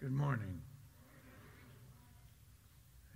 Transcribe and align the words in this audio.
Good 0.00 0.12
morning. 0.12 0.62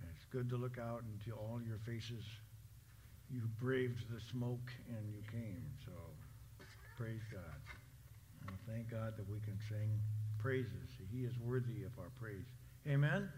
It's 0.03 0.25
good 0.31 0.47
to 0.49 0.55
look 0.55 0.77
out 0.77 1.01
into 1.11 1.35
all 1.35 1.59
your 1.67 1.79
faces. 1.79 2.23
You 3.27 3.41
braved 3.59 4.03
the 4.13 4.21
smoke 4.21 4.69
and 4.87 5.11
you 5.11 5.23
came. 5.31 5.65
So 5.83 5.91
praise 6.95 7.23
God. 7.31 7.41
And 8.47 8.55
thank 8.67 8.91
God 8.91 9.17
that 9.17 9.27
we 9.27 9.39
can 9.39 9.57
sing 9.67 9.99
praises. 10.37 10.91
He 11.11 11.21
is 11.21 11.33
worthy 11.39 11.85
of 11.85 11.97
our 11.97 12.11
praise. 12.19 12.45
Amen? 12.87 13.29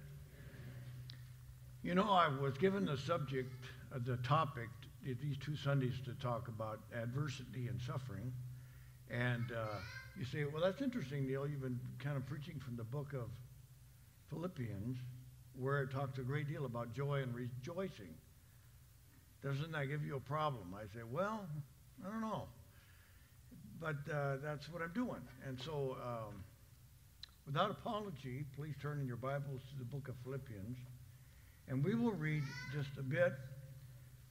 You 1.84 1.96
know, 1.96 2.12
I 2.12 2.28
was 2.28 2.58
given 2.58 2.86
the 2.86 2.98
subject, 2.98 3.54
uh, 3.96 4.00
the 4.06 4.18
topic, 4.18 4.68
these 5.06 5.38
two 5.38 5.56
Sundays 5.56 6.02
to 6.04 6.12
talk 6.16 6.50
about 6.50 6.82
adversity 6.94 7.68
and 7.68 7.80
suffering. 7.82 8.34
And 9.10 9.54
uh, 9.54 9.78
you 10.20 10.26
say, 10.26 10.46
well, 10.52 10.64
that's 10.64 10.82
interesting, 10.82 11.28
Neil. 11.28 11.48
You've 11.48 11.62
been 11.62 11.80
kind 12.00 12.18
of 12.18 12.26
preaching 12.26 12.60
from 12.64 12.76
the 12.76 12.84
book 12.84 13.14
of 13.14 13.30
Philippians, 14.30 14.98
where 15.56 15.82
it 15.82 15.92
talks 15.92 16.18
a 16.18 16.22
great 16.22 16.48
deal 16.48 16.66
about 16.66 16.94
joy 16.94 17.22
and 17.22 17.34
rejoicing. 17.36 18.14
Doesn't 19.44 19.72
that 19.72 19.86
give 19.86 20.04
you 20.04 20.16
a 20.16 20.20
problem? 20.20 20.76
I 20.76 20.84
say, 20.96 21.04
well, 21.12 21.42
I 22.06 22.10
don't 22.10 22.22
know. 22.22 22.44
But 23.80 23.98
uh, 24.12 24.38
that's 24.44 24.68
what 24.72 24.82
I'm 24.82 24.94
doing. 24.94 25.22
And 25.48 25.60
so, 25.64 25.98
um, 26.04 26.44
without 27.46 27.70
apology, 27.70 28.46
please 28.56 28.74
turn 28.82 29.00
in 29.00 29.08
your 29.08 29.18
Bibles 29.18 29.62
to 29.72 29.78
the 29.78 29.86
book 29.86 30.08
of 30.08 30.16
Philippians. 30.24 30.78
And 31.68 31.84
we 31.84 31.94
will 31.94 32.14
read 32.14 32.44
just 32.74 32.90
a 32.98 33.04
bit. 33.04 33.34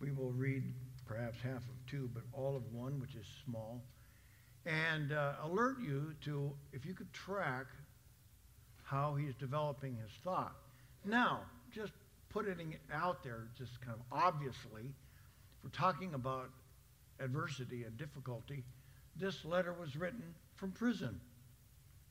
We 0.00 0.10
will 0.10 0.32
read 0.32 0.64
perhaps 1.06 1.38
half 1.42 1.59
of 1.59 1.87
two, 1.88 2.10
but 2.12 2.24
all 2.32 2.56
of 2.56 2.62
one, 2.73 3.00
which 3.00 3.14
is 3.14 3.26
small 3.45 3.82
and 4.66 5.12
uh, 5.12 5.34
alert 5.44 5.76
you 5.80 6.12
to, 6.24 6.52
if 6.72 6.84
you 6.84 6.92
could 6.92 7.12
track 7.12 7.66
how 8.82 9.14
he's 9.14 9.34
developing 9.34 9.96
his 9.96 10.10
thought. 10.22 10.56
Now, 11.04 11.40
just 11.72 11.92
putting 12.28 12.73
it 12.73 12.80
out 12.92 13.23
there, 13.23 13.48
just 13.56 13.80
kind 13.80 13.96
of 13.98 14.04
obviously, 14.10 14.82
if 14.82 15.64
we're 15.64 15.70
talking 15.70 16.14
about 16.14 16.50
adversity 17.20 17.84
and 17.84 17.96
difficulty, 17.96 18.64
this 19.16 19.45
letter 19.45 19.73
was 19.73 19.96
written 19.96 20.34
from 20.56 20.73
prison, 20.73 21.20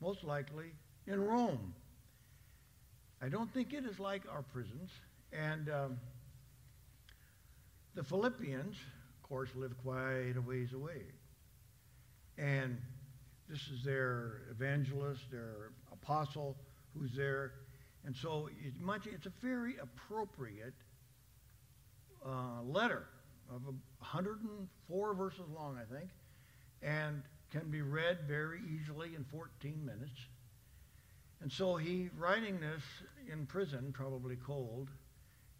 most 0.02 0.23
likely 0.23 0.72
in 1.08 1.23
Rome. 1.23 1.73
I 3.22 3.30
don't 3.30 3.53
think 3.53 3.73
it 3.73 3.86
is 3.86 4.00
like 4.00 4.23
our 4.31 4.42
prisons. 4.42 4.92
And 5.31 5.69
um, 5.69 5.97
the 7.95 8.03
Philippians, 8.03 8.75
of 8.75 9.28
course, 9.28 9.50
lived 9.56 9.75
quite 9.84 10.34
a 10.38 10.42
ways 10.42 10.73
away. 10.73 11.02
And 12.38 12.78
this 13.50 13.67
is 13.67 13.83
their 13.83 14.41
evangelist, 14.52 15.31
their 15.31 15.72
apostle 15.91 16.58
who's 16.94 17.16
there. 17.16 17.53
And 18.05 18.16
so 18.16 18.50
it's 18.64 19.25
a 19.25 19.33
very 19.41 19.75
appropriate 19.81 20.73
uh, 22.25 22.61
letter 22.63 23.08
of 23.50 23.66
104 23.66 25.13
verses 25.13 25.41
long, 25.53 25.78
I 25.78 25.94
think, 25.94 26.09
and 26.81 27.23
can 27.52 27.69
be 27.69 27.81
read 27.81 28.19
very 28.28 28.59
easily 28.67 29.16
in 29.16 29.23
14 29.25 29.86
minutes. 29.86 30.19
And 31.41 31.52
so 31.52 31.75
he 31.75 32.09
writing 32.17 32.59
this 32.59 32.81
in 33.31 33.45
prison, 33.45 33.91
probably 33.94 34.36
cold, 34.36 34.89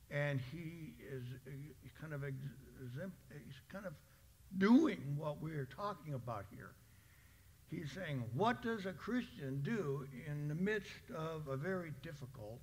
and 0.10 0.40
he 0.52 0.94
is 1.00 1.24
kind 2.00 2.14
of 2.14 2.24
he's 2.24 3.62
kind 3.72 3.86
of 3.86 3.94
doing 4.58 5.16
what 5.18 5.42
we're 5.42 5.68
talking 5.76 6.14
about 6.14 6.46
here. 6.56 6.72
He's 7.70 7.92
saying, 7.92 8.24
what 8.34 8.62
does 8.62 8.86
a 8.86 8.94
Christian 8.94 9.62
do 9.64 10.08
in 10.28 10.48
the 10.48 10.56
midst 10.56 10.92
of 11.16 11.48
a 11.48 11.58
very 11.58 11.92
difficult 12.04 12.60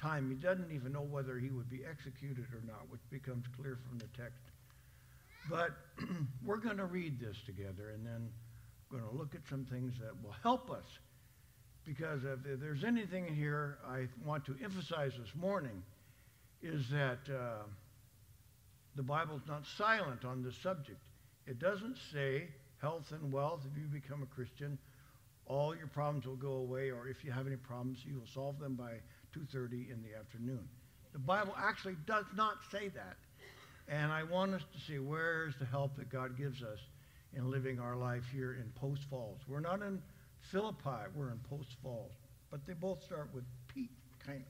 time? 0.00 0.28
He 0.28 0.36
doesn't 0.36 0.70
even 0.70 0.92
know 0.92 1.02
whether 1.02 1.38
he 1.38 1.50
would 1.50 1.70
be 1.70 1.80
executed 1.88 2.46
or 2.52 2.62
not, 2.66 2.82
which 2.90 3.00
becomes 3.10 3.46
clear 3.56 3.78
from 3.88 3.98
the 3.98 4.06
text. 4.16 4.42
But 5.48 5.70
we're 6.44 6.58
going 6.58 6.76
to 6.76 6.84
read 6.84 7.18
this 7.18 7.36
together, 7.46 7.90
and 7.94 8.06
then 8.06 8.28
we're 8.90 8.98
going 8.98 9.10
to 9.10 9.16
look 9.16 9.34
at 9.34 9.40
some 9.48 9.64
things 9.64 9.94
that 10.00 10.12
will 10.22 10.34
help 10.42 10.70
us. 10.70 10.86
Because 11.86 12.22
if 12.24 12.60
there's 12.60 12.84
anything 12.84 13.26
here 13.34 13.78
I 13.86 14.06
want 14.24 14.44
to 14.46 14.56
emphasize 14.62 15.12
this 15.18 15.34
morning, 15.34 15.82
is 16.62 16.88
that 16.90 17.18
uh, 17.28 17.64
the 18.96 19.02
Bible's 19.02 19.42
not 19.46 19.64
silent 19.76 20.24
on 20.24 20.42
this 20.42 20.56
subject. 20.62 20.98
It 21.46 21.58
doesn't 21.58 21.96
say 22.12 22.48
health 22.80 23.12
and 23.12 23.32
wealth. 23.32 23.60
If 23.70 23.78
you 23.80 23.86
become 23.88 24.22
a 24.22 24.34
Christian, 24.34 24.78
all 25.46 25.76
your 25.76 25.86
problems 25.86 26.26
will 26.26 26.36
go 26.36 26.52
away, 26.52 26.90
or 26.90 27.08
if 27.08 27.24
you 27.24 27.32
have 27.32 27.46
any 27.46 27.56
problems, 27.56 27.98
you 28.04 28.14
will 28.18 28.26
solve 28.32 28.58
them 28.58 28.74
by 28.74 28.92
2.30 29.36 29.92
in 29.92 30.02
the 30.02 30.18
afternoon. 30.18 30.66
The 31.12 31.18
Bible 31.18 31.54
actually 31.58 31.96
does 32.06 32.24
not 32.34 32.56
say 32.70 32.88
that. 32.88 33.16
And 33.88 34.10
I 34.10 34.22
want 34.22 34.54
us 34.54 34.62
to 34.72 34.80
see 34.80 34.98
where's 34.98 35.54
the 35.58 35.66
help 35.66 35.96
that 35.96 36.10
God 36.10 36.36
gives 36.38 36.62
us 36.62 36.78
in 37.34 37.50
living 37.50 37.78
our 37.78 37.96
life 37.96 38.24
here 38.32 38.54
in 38.54 38.70
Post 38.80 39.02
Falls. 39.10 39.40
We're 39.46 39.60
not 39.60 39.82
in 39.82 40.00
Philippi, 40.40 41.10
we're 41.14 41.30
in 41.30 41.40
Post 41.50 41.76
Falls. 41.82 42.12
But 42.50 42.66
they 42.66 42.72
both 42.72 43.02
start 43.02 43.28
with 43.34 43.44
Pete, 43.68 43.90
kind 44.24 44.38
of. 44.38 44.46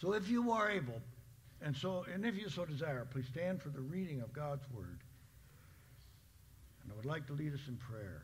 So 0.00 0.12
if 0.12 0.28
you 0.28 0.52
are 0.52 0.70
able, 0.70 1.00
and 1.64 1.76
so, 1.76 2.04
and 2.12 2.24
if 2.24 2.36
you 2.36 2.48
so 2.48 2.64
desire, 2.64 3.06
please 3.10 3.26
stand 3.26 3.62
for 3.62 3.68
the 3.68 3.80
reading 3.80 4.20
of 4.20 4.32
God's 4.32 4.64
word. 4.70 5.00
And 6.82 6.92
I 6.92 6.96
would 6.96 7.06
like 7.06 7.26
to 7.28 7.32
lead 7.32 7.54
us 7.54 7.60
in 7.68 7.76
prayer. 7.76 8.22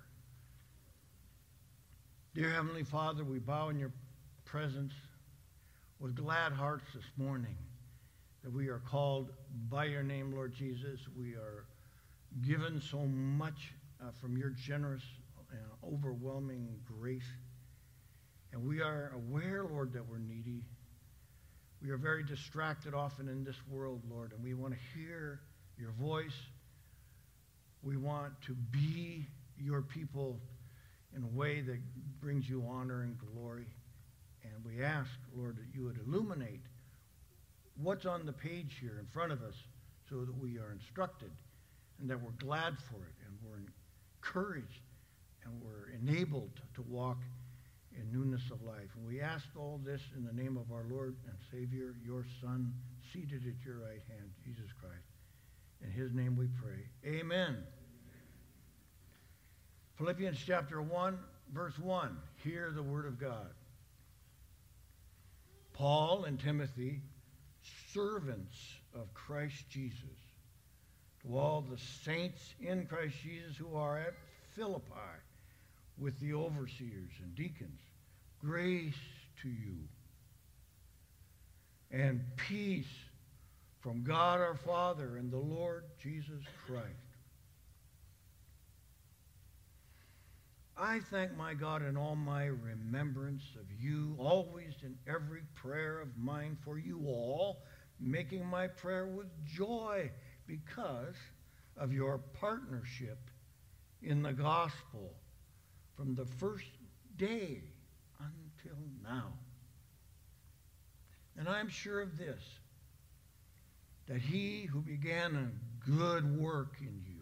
Dear 2.34 2.50
Heavenly 2.50 2.84
Father, 2.84 3.24
we 3.24 3.38
bow 3.38 3.68
in 3.68 3.78
your 3.78 3.92
presence 4.44 4.92
with 6.00 6.14
glad 6.14 6.52
hearts 6.52 6.84
this 6.94 7.04
morning 7.16 7.56
that 8.42 8.52
we 8.52 8.68
are 8.68 8.78
called 8.78 9.30
by 9.68 9.84
your 9.84 10.02
name, 10.02 10.32
Lord 10.32 10.54
Jesus. 10.54 11.00
We 11.16 11.34
are 11.34 11.66
given 12.46 12.80
so 12.80 12.98
much 12.98 13.72
uh, 14.00 14.10
from 14.20 14.36
your 14.36 14.50
generous 14.50 15.02
and 15.50 15.92
overwhelming 15.92 16.68
grace. 16.84 17.28
And 18.52 18.64
we 18.64 18.80
are 18.80 19.12
aware, 19.14 19.64
Lord, 19.64 19.92
that 19.92 20.08
we're 20.08 20.18
needy. 20.18 20.62
We 21.82 21.90
are 21.90 21.96
very 21.96 22.24
distracted 22.24 22.92
often 22.92 23.28
in 23.28 23.44
this 23.44 23.56
world, 23.70 24.02
Lord, 24.10 24.32
and 24.32 24.42
we 24.42 24.54
want 24.54 24.74
to 24.74 24.98
hear 24.98 25.40
your 25.78 25.92
voice. 25.92 26.34
We 27.82 27.96
want 27.96 28.32
to 28.46 28.54
be 28.54 29.26
your 29.56 29.82
people 29.82 30.40
in 31.16 31.22
a 31.22 31.38
way 31.38 31.60
that 31.60 31.78
brings 32.20 32.48
you 32.48 32.64
honor 32.68 33.02
and 33.02 33.16
glory. 33.32 33.66
And 34.42 34.64
we 34.64 34.82
ask, 34.82 35.10
Lord, 35.36 35.56
that 35.56 35.66
you 35.72 35.84
would 35.84 35.98
illuminate 36.04 36.62
what's 37.80 38.06
on 38.06 38.26
the 38.26 38.32
page 38.32 38.78
here 38.80 38.98
in 38.98 39.06
front 39.06 39.30
of 39.30 39.42
us 39.42 39.54
so 40.10 40.24
that 40.24 40.36
we 40.36 40.58
are 40.58 40.72
instructed 40.72 41.30
and 42.00 42.10
that 42.10 42.20
we're 42.20 42.30
glad 42.44 42.76
for 42.78 42.96
it 42.96 43.14
and 43.24 43.36
we're 43.44 43.60
encouraged 44.20 44.82
and 45.44 45.52
we're 45.62 45.90
enabled 45.94 46.60
to 46.74 46.82
walk 46.82 47.18
in 47.98 48.12
newness 48.12 48.42
of 48.50 48.62
life. 48.62 48.90
And 48.96 49.06
we 49.06 49.20
ask 49.20 49.44
all 49.56 49.80
this 49.84 50.00
in 50.16 50.24
the 50.24 50.32
name 50.32 50.56
of 50.56 50.72
our 50.72 50.84
Lord 50.90 51.16
and 51.26 51.36
Savior, 51.50 51.94
your 52.04 52.24
Son, 52.40 52.72
seated 53.12 53.42
at 53.46 53.64
your 53.64 53.78
right 53.78 54.02
hand, 54.08 54.30
Jesus 54.44 54.70
Christ. 54.80 54.94
In 55.82 55.90
his 55.90 56.12
name 56.12 56.36
we 56.36 56.46
pray. 56.46 56.86
Amen. 57.06 57.58
Philippians 59.96 60.38
chapter 60.44 60.80
1, 60.80 61.18
verse 61.52 61.78
1. 61.78 62.16
Hear 62.44 62.72
the 62.74 62.82
word 62.82 63.06
of 63.06 63.18
God. 63.18 63.50
Paul 65.72 66.24
and 66.24 66.38
Timothy, 66.40 67.00
servants 67.92 68.56
of 68.94 69.12
Christ 69.14 69.64
Jesus, 69.70 70.02
to 71.22 71.36
all 71.36 71.64
the 71.68 71.78
saints 72.04 72.54
in 72.60 72.86
Christ 72.86 73.14
Jesus 73.22 73.56
who 73.56 73.76
are 73.76 73.98
at 73.98 74.14
Philippi 74.54 74.84
with 75.98 76.18
the 76.20 76.32
overseers 76.32 77.10
and 77.22 77.34
deacons 77.34 77.80
grace 78.40 78.94
to 79.42 79.48
you 79.48 79.76
and 81.90 82.20
peace 82.36 82.86
from 83.80 84.02
God 84.02 84.40
our 84.40 84.54
Father 84.54 85.16
and 85.16 85.30
the 85.30 85.38
Lord 85.38 85.84
Jesus 86.02 86.42
Christ. 86.66 86.86
I 90.76 91.00
thank 91.10 91.36
my 91.36 91.54
God 91.54 91.82
in 91.82 91.96
all 91.96 92.14
my 92.14 92.44
remembrance 92.44 93.42
of 93.58 93.66
you, 93.80 94.14
always 94.18 94.74
in 94.84 94.96
every 95.12 95.42
prayer 95.54 96.00
of 96.00 96.16
mine 96.16 96.56
for 96.64 96.78
you 96.78 97.02
all, 97.06 97.64
making 97.98 98.46
my 98.46 98.68
prayer 98.68 99.06
with 99.06 99.26
joy 99.44 100.08
because 100.46 101.16
of 101.76 101.92
your 101.92 102.18
partnership 102.18 103.18
in 104.02 104.22
the 104.22 104.32
gospel 104.32 105.14
from 105.96 106.14
the 106.14 106.24
first 106.24 106.70
day 107.16 107.62
now. 109.02 109.32
And 111.36 111.48
I'm 111.48 111.68
sure 111.68 112.00
of 112.00 112.18
this, 112.18 112.42
that 114.08 114.20
he 114.20 114.66
who 114.70 114.80
began 114.80 115.36
a 115.36 115.88
good 115.88 116.38
work 116.38 116.74
in 116.80 117.02
you 117.06 117.18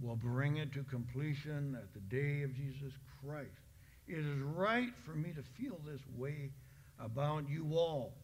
will 0.00 0.16
bring 0.16 0.56
it 0.56 0.72
to 0.72 0.82
completion 0.84 1.76
at 1.76 1.92
the 1.92 2.00
day 2.00 2.42
of 2.42 2.54
Jesus 2.54 2.92
Christ. 3.20 3.50
It 4.08 4.18
is 4.18 4.38
right 4.38 4.92
for 5.04 5.12
me 5.12 5.32
to 5.32 5.42
feel 5.58 5.78
this 5.86 6.00
way 6.16 6.50
about 6.98 7.48
you 7.48 7.72
all 7.74 8.14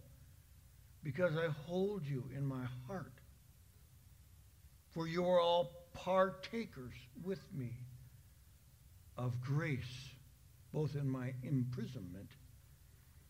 because 1.02 1.32
I 1.37 1.48
hold 1.66 2.04
you 2.04 2.25
in 2.34 2.44
my 2.44 2.64
heart. 2.87 3.12
For 4.90 5.06
you 5.06 5.26
are 5.26 5.40
all 5.40 5.70
partakers 5.93 6.94
with 7.22 7.40
me 7.54 7.70
of 9.16 9.40
grace, 9.40 10.10
both 10.73 10.95
in 10.95 11.09
my 11.09 11.33
imprisonment 11.43 12.31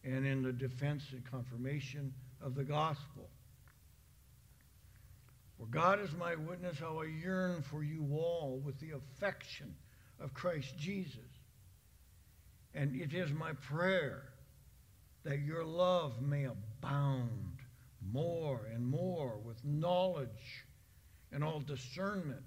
and 0.05 0.27
in 0.27 0.43
the 0.43 0.53
defense 0.53 1.03
and 1.13 1.25
confirmation 1.31 2.13
of 2.43 2.55
the 2.55 2.65
gospel. 2.65 3.29
For 5.59 5.67
God 5.67 6.01
is 6.01 6.13
my 6.13 6.35
witness 6.35 6.79
how 6.79 7.01
I 7.01 7.07
yearn 7.07 7.63
for 7.63 7.83
you 7.83 8.07
all 8.13 8.61
with 8.65 8.79
the 8.79 8.91
affection 8.91 9.75
of 10.21 10.35
Christ 10.35 10.77
Jesus. 10.79 11.19
And 12.75 12.95
it 12.95 13.15
is 13.15 13.33
my 13.33 13.53
prayer 13.53 14.23
that 15.25 15.41
your 15.41 15.65
love 15.65 16.21
may 16.21 16.45
abound 16.45 17.57
more 18.13 18.69
and 18.73 18.87
more 18.87 19.39
with 19.45 19.57
knowledge 19.65 20.65
and 21.33 21.43
all 21.43 21.61
discernment, 21.61 22.45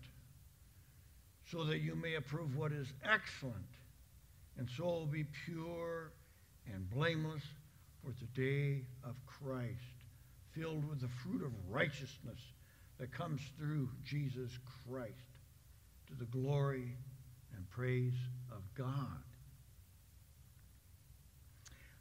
so 1.52 1.64
that 1.66 1.80
you 1.80 1.96
may 1.96 2.16
approve 2.16 2.56
what 2.56 2.72
is 2.72 2.88
excellent, 3.04 3.56
and 4.58 4.70
so 4.78 5.08
be 5.12 5.26
pure 5.46 6.12
and 6.74 6.90
blameless 6.90 7.44
for 8.04 8.12
the 8.20 8.42
day 8.42 8.86
of 9.04 9.16
Christ, 9.26 10.04
filled 10.52 10.88
with 10.90 11.02
the 11.02 11.10
fruit 11.24 11.44
of 11.44 11.52
righteousness 11.68 12.40
that 13.00 13.12
comes 13.12 13.42
through 13.58 13.90
Jesus 14.04 14.52
Christ 14.86 15.14
to 16.08 16.16
the 16.16 16.26
glory 16.26 16.96
and 17.56 17.70
praise 17.70 18.14
of 18.52 18.62
God. 18.76 19.24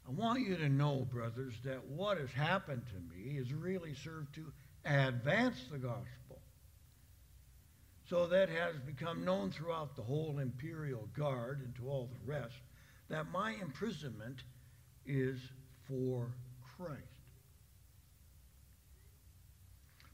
I 0.06 0.10
want 0.12 0.40
you 0.40 0.56
to 0.56 0.68
know, 0.68 1.06
brothers, 1.10 1.54
that 1.64 1.84
what 1.84 2.18
has 2.18 2.30
happened 2.30 2.82
to 2.86 3.16
me 3.16 3.36
has 3.36 3.52
really 3.52 3.94
served 3.94 4.34
to 4.36 4.52
advance 4.84 5.56
the 5.70 5.78
gospel. 5.78 6.27
So 8.08 8.26
that 8.28 8.48
has 8.48 8.76
become 8.86 9.24
known 9.24 9.50
throughout 9.50 9.94
the 9.94 10.02
whole 10.02 10.38
imperial 10.38 11.08
guard 11.14 11.60
and 11.60 11.74
to 11.76 11.88
all 11.88 12.08
the 12.10 12.32
rest 12.32 12.56
that 13.10 13.30
my 13.30 13.54
imprisonment 13.60 14.42
is 15.06 15.38
for 15.86 16.32
Christ. 16.76 17.02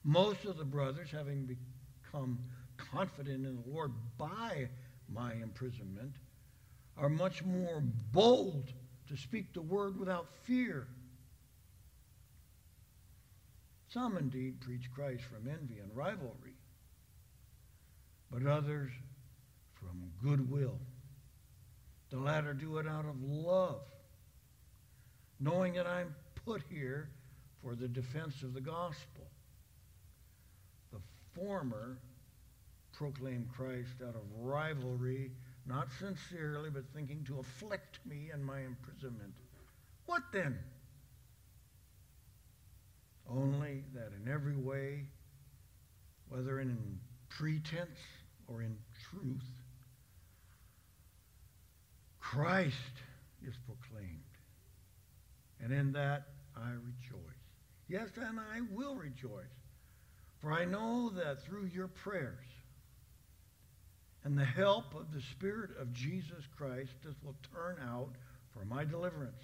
Most 0.02 0.44
of 0.44 0.58
the 0.58 0.64
brothers, 0.64 1.10
having 1.10 1.46
become 1.46 2.38
confident 2.76 3.46
in 3.46 3.56
the 3.62 3.70
Lord 3.70 3.92
by 4.18 4.68
my 5.08 5.32
imprisonment, 5.34 6.16
are 6.96 7.08
much 7.08 7.44
more 7.44 7.82
bold 8.12 8.72
to 9.08 9.16
speak 9.16 9.52
the 9.52 9.62
word 9.62 9.98
without 9.98 10.28
fear. 10.42 10.86
Some 13.88 14.16
indeed 14.16 14.60
preach 14.60 14.90
Christ 14.92 15.22
from 15.24 15.48
envy 15.48 15.78
and 15.78 15.94
rivalry, 15.96 16.53
but 18.34 18.50
others 18.50 18.90
from 19.74 20.10
goodwill. 20.20 20.80
The 22.10 22.18
latter 22.18 22.52
do 22.52 22.78
it 22.78 22.86
out 22.86 23.04
of 23.04 23.14
love, 23.22 23.82
knowing 25.38 25.74
that 25.74 25.86
I'm 25.86 26.14
put 26.44 26.62
here 26.68 27.10
for 27.62 27.76
the 27.76 27.86
defense 27.86 28.42
of 28.42 28.52
the 28.52 28.60
gospel. 28.60 29.28
The 30.92 30.98
former 31.32 31.98
proclaim 32.92 33.48
Christ 33.54 34.02
out 34.02 34.16
of 34.16 34.22
rivalry 34.36 35.30
not 35.66 35.88
sincerely, 35.98 36.70
but 36.70 36.84
thinking 36.92 37.24
to 37.28 37.38
afflict 37.38 38.00
me 38.04 38.30
in 38.34 38.42
my 38.42 38.60
imprisonment. 38.60 39.32
What 40.06 40.22
then? 40.32 40.58
Only 43.30 43.84
that 43.94 44.10
in 44.20 44.30
every 44.30 44.56
way, 44.56 45.06
whether 46.28 46.60
in 46.60 46.98
pretense 47.30 47.98
or 48.48 48.62
in 48.62 48.76
truth, 49.10 49.42
Christ 52.20 52.74
is 53.46 53.54
proclaimed. 53.66 54.20
And 55.62 55.72
in 55.72 55.92
that 55.92 56.24
I 56.56 56.70
rejoice. 56.70 57.20
Yes, 57.88 58.08
and 58.16 58.38
I 58.38 58.60
will 58.72 58.96
rejoice. 58.96 59.44
For 60.40 60.52
I 60.52 60.64
know 60.64 61.10
that 61.16 61.42
through 61.44 61.66
your 61.66 61.88
prayers, 61.88 62.44
and 64.24 64.38
the 64.38 64.44
help 64.44 64.94
of 64.94 65.12
the 65.12 65.20
Spirit 65.32 65.70
of 65.78 65.92
Jesus 65.92 66.44
Christ, 66.56 66.90
this 67.04 67.14
will 67.22 67.36
turn 67.54 67.76
out 67.86 68.12
for 68.52 68.64
my 68.64 68.84
deliverance, 68.84 69.42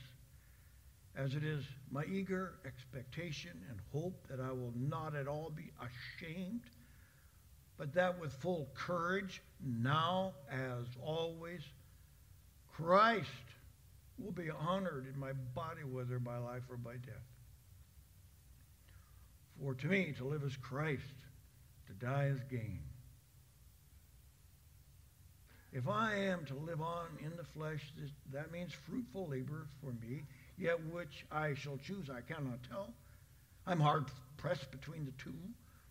as 1.17 1.35
it 1.35 1.44
is 1.44 1.64
my 1.91 2.05
eager 2.05 2.55
expectation 2.64 3.53
and 3.69 3.79
hope 3.93 4.26
that 4.31 4.41
I 4.41 4.53
will 4.53 4.73
not 4.75 5.14
at 5.14 5.29
all 5.29 5.50
be 5.50 5.70
ashamed, 5.81 6.62
but 7.81 7.94
that 7.94 8.21
with 8.21 8.31
full 8.35 8.69
courage, 8.75 9.41
now 9.65 10.35
as 10.53 10.85
always, 11.03 11.62
Christ 12.77 13.27
will 14.19 14.32
be 14.32 14.50
honored 14.50 15.06
in 15.11 15.19
my 15.19 15.32
body, 15.55 15.82
whether 15.91 16.19
by 16.19 16.37
life 16.37 16.65
or 16.69 16.77
by 16.77 16.93
death. 16.93 17.25
For 19.59 19.75
to 19.75 19.87
me, 19.87 20.12
to 20.19 20.25
live 20.25 20.43
is 20.43 20.55
Christ, 20.59 21.00
to 21.87 21.94
die 21.94 22.27
is 22.27 22.41
gain. 22.50 22.81
If 25.73 25.88
I 25.88 26.17
am 26.17 26.44
to 26.47 26.55
live 26.55 26.82
on 26.82 27.06
in 27.25 27.35
the 27.38 27.44
flesh, 27.44 27.81
this, 27.99 28.11
that 28.35 28.53
means 28.53 28.75
fruitful 28.75 29.29
labor 29.29 29.69
for 29.82 29.93
me, 30.06 30.25
yet 30.59 30.77
which 30.93 31.25
I 31.32 31.55
shall 31.55 31.79
choose 31.79 32.11
I 32.11 32.21
cannot 32.21 32.59
tell. 32.69 32.93
I'm 33.67 33.81
hard 33.81 34.05
pressed 34.37 34.71
between 34.71 35.06
the 35.06 35.12
two. 35.12 35.32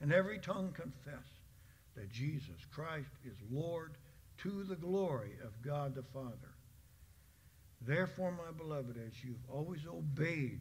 and 0.00 0.12
every 0.12 0.38
tongue 0.38 0.72
confess 0.74 1.24
that 1.96 2.10
Jesus 2.10 2.64
Christ 2.72 3.10
is 3.24 3.36
Lord 3.50 3.96
to 4.38 4.64
the 4.64 4.76
glory 4.76 5.32
of 5.44 5.62
God 5.62 5.94
the 5.94 6.02
Father. 6.02 6.54
Therefore, 7.80 8.32
my 8.32 8.52
beloved, 8.56 8.96
as 8.96 9.22
you've 9.22 9.44
always 9.50 9.86
obeyed, 9.86 10.60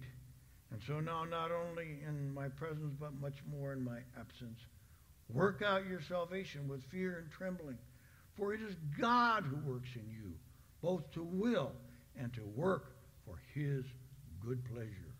and 0.71 0.81
so 0.85 0.99
now 0.99 1.23
not 1.23 1.51
only 1.51 1.99
in 2.07 2.33
my 2.33 2.49
presence, 2.49 2.93
but 2.99 3.19
much 3.19 3.37
more 3.49 3.73
in 3.73 3.83
my 3.83 3.99
absence, 4.19 4.59
work 5.29 5.61
out 5.61 5.87
your 5.87 6.01
salvation 6.01 6.67
with 6.67 6.83
fear 6.85 7.17
and 7.17 7.31
trembling. 7.31 7.77
For 8.35 8.53
it 8.53 8.61
is 8.61 8.75
God 8.99 9.43
who 9.45 9.71
works 9.71 9.89
in 9.95 10.09
you, 10.09 10.33
both 10.81 11.09
to 11.11 11.23
will 11.23 11.71
and 12.17 12.33
to 12.33 12.43
work 12.55 12.95
for 13.25 13.39
his 13.53 13.85
good 14.45 14.63
pleasure. 14.65 15.15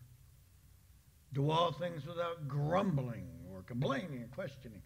Do 1.32 1.50
all 1.50 1.72
things 1.72 2.06
without 2.06 2.46
grumbling 2.46 3.26
or 3.56 3.62
complaining 3.62 4.18
and 4.18 4.30
questioning, 4.30 4.82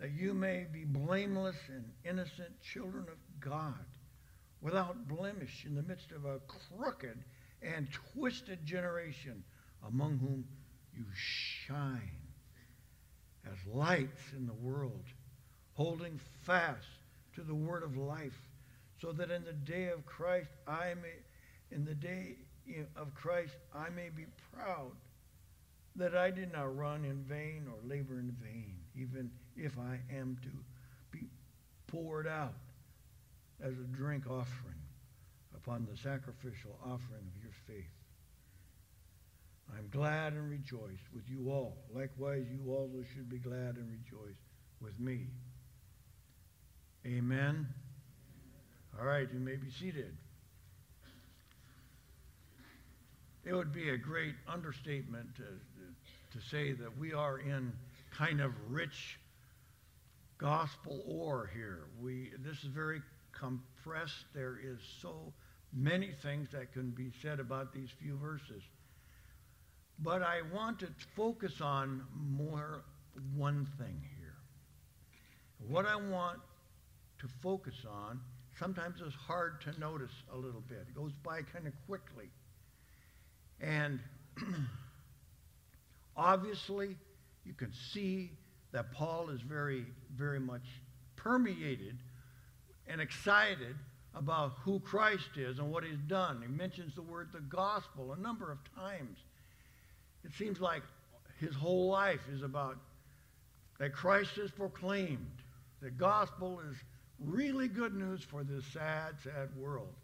that 0.00 0.10
you 0.10 0.34
may 0.34 0.66
be 0.72 0.84
blameless 0.84 1.56
and 1.68 1.84
innocent 2.04 2.60
children 2.60 3.04
of 3.08 3.18
God, 3.40 3.84
without 4.60 5.08
blemish 5.08 5.64
in 5.66 5.74
the 5.74 5.82
midst 5.82 6.12
of 6.12 6.24
a 6.24 6.40
crooked 6.76 7.18
and 7.62 7.88
twisted 8.12 8.64
generation, 8.66 9.44
among 9.86 10.18
whom 10.18 10.44
you 10.96 11.04
shine 11.14 12.18
as 13.46 13.74
lights 13.74 14.22
in 14.36 14.46
the 14.46 14.52
world, 14.54 15.04
holding 15.74 16.20
fast 16.42 16.86
to 17.34 17.42
the 17.42 17.54
word 17.54 17.82
of 17.82 17.96
life, 17.96 18.38
so 19.00 19.12
that 19.12 19.30
in 19.30 19.44
the 19.44 19.52
day 19.52 19.88
of 19.88 20.04
Christ 20.06 20.50
I 20.66 20.94
may, 21.00 21.74
in 21.74 21.84
the 21.84 21.94
day 21.94 22.36
of 22.96 23.14
Christ 23.14 23.54
I 23.74 23.88
may 23.90 24.10
be 24.10 24.26
proud 24.52 24.92
that 25.96 26.16
I 26.16 26.30
did 26.30 26.52
not 26.52 26.76
run 26.76 27.04
in 27.04 27.22
vain 27.24 27.66
or 27.68 27.88
labor 27.88 28.18
in 28.18 28.34
vain, 28.42 28.76
even 28.94 29.30
if 29.56 29.78
I 29.78 30.00
am 30.14 30.38
to 30.42 30.48
be 31.10 31.26
poured 31.86 32.26
out 32.26 32.54
as 33.62 33.72
a 33.74 33.96
drink 33.96 34.24
offering 34.26 34.80
upon 35.54 35.86
the 35.90 35.96
sacrificial 35.96 36.78
offering 36.84 37.30
of 37.36 37.42
your 37.42 37.52
faith. 37.66 37.92
I'm 39.76 39.88
glad 39.90 40.32
and 40.32 40.50
rejoice 40.50 41.00
with 41.14 41.24
you 41.28 41.50
all. 41.50 41.76
Likewise, 41.94 42.44
you 42.50 42.72
also 42.72 43.04
should 43.14 43.28
be 43.28 43.38
glad 43.38 43.76
and 43.76 43.88
rejoice 43.90 44.36
with 44.80 44.98
me. 44.98 45.28
Amen. 47.06 47.66
All 48.98 49.06
right, 49.06 49.26
you 49.32 49.40
may 49.40 49.56
be 49.56 49.70
seated. 49.70 50.16
It 53.44 53.54
would 53.54 53.72
be 53.72 53.90
a 53.90 53.96
great 53.96 54.34
understatement 54.46 55.34
to, 55.36 55.42
to 55.42 56.44
say 56.46 56.72
that 56.72 56.96
we 56.96 57.12
are 57.12 57.38
in 57.38 57.72
kind 58.16 58.40
of 58.40 58.52
rich 58.68 59.18
gospel 60.38 61.02
ore 61.06 61.50
here. 61.52 61.84
We, 62.00 62.30
this 62.44 62.58
is 62.58 62.70
very 62.70 63.02
compressed. 63.32 64.26
There 64.34 64.58
is 64.62 64.78
so 65.00 65.32
many 65.72 66.12
things 66.22 66.48
that 66.52 66.72
can 66.72 66.90
be 66.90 67.10
said 67.20 67.40
about 67.40 67.72
these 67.72 67.88
few 68.00 68.16
verses. 68.16 68.62
But 69.98 70.22
I 70.22 70.42
want 70.52 70.80
to 70.80 70.88
focus 71.16 71.60
on 71.60 72.02
more 72.14 72.84
one 73.36 73.66
thing 73.78 74.00
here. 74.18 74.34
What 75.68 75.86
I 75.86 75.96
want 75.96 76.38
to 77.20 77.28
focus 77.42 77.74
on 77.88 78.20
sometimes 78.58 79.00
is 79.00 79.14
hard 79.14 79.60
to 79.62 79.78
notice 79.80 80.12
a 80.32 80.36
little 80.36 80.62
bit. 80.68 80.86
It 80.88 80.94
goes 80.94 81.12
by 81.24 81.42
kind 81.42 81.66
of 81.66 81.72
quickly. 81.86 82.30
And 83.62 84.00
obviously, 86.16 86.96
you 87.44 87.54
can 87.54 87.72
see 87.92 88.32
that 88.72 88.92
Paul 88.92 89.30
is 89.30 89.40
very, 89.40 89.86
very 90.16 90.40
much 90.40 90.66
permeated 91.16 91.96
and 92.88 93.00
excited 93.00 93.76
about 94.14 94.52
who 94.62 94.80
Christ 94.80 95.36
is 95.36 95.58
and 95.58 95.70
what 95.70 95.84
he's 95.84 96.00
done. 96.08 96.42
He 96.42 96.48
mentions 96.48 96.94
the 96.94 97.02
word 97.02 97.28
the 97.32 97.40
gospel 97.40 98.12
a 98.12 98.20
number 98.20 98.50
of 98.50 98.58
times. 98.74 99.18
It 100.24 100.32
seems 100.34 100.60
like 100.60 100.82
his 101.40 101.54
whole 101.54 101.88
life 101.88 102.20
is 102.32 102.42
about 102.42 102.76
that 103.78 103.92
Christ 103.92 104.38
is 104.38 104.50
proclaimed. 104.50 105.42
The 105.80 105.90
gospel 105.90 106.60
is 106.70 106.76
really 107.18 107.68
good 107.68 107.94
news 107.94 108.22
for 108.22 108.44
this 108.44 108.64
sad, 108.66 109.14
sad 109.22 109.48
world. 109.56 109.94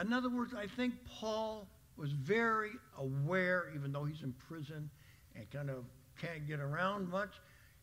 In 0.00 0.12
other 0.12 0.30
words, 0.30 0.54
I 0.54 0.66
think 0.66 0.94
Paul 1.20 1.66
was 1.96 2.12
very 2.12 2.70
aware, 2.98 3.72
even 3.74 3.92
though 3.92 4.04
he's 4.04 4.22
in 4.22 4.34
prison 4.48 4.90
and 5.34 5.50
kind 5.50 5.70
of 5.70 5.84
can't 6.20 6.46
get 6.46 6.60
around 6.60 7.08
much, 7.08 7.30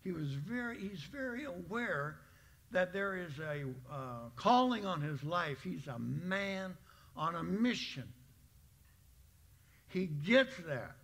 he 0.04 0.12
was 0.12 0.28
very, 0.34 0.80
he's 0.80 1.04
very 1.12 1.46
aware 1.46 2.18
that 2.72 2.94
there 2.94 3.16
is 3.16 3.32
a 3.40 3.66
uh, 3.92 4.30
calling 4.36 4.86
on 4.86 5.02
his 5.02 5.24
life. 5.24 5.58
He's 5.64 5.88
a 5.88 6.00
man 6.00 6.76
on 7.16 7.36
a 7.36 7.44
mission. 7.44 8.08
He 9.90 10.06
gets 10.06 10.56
that. 10.68 10.96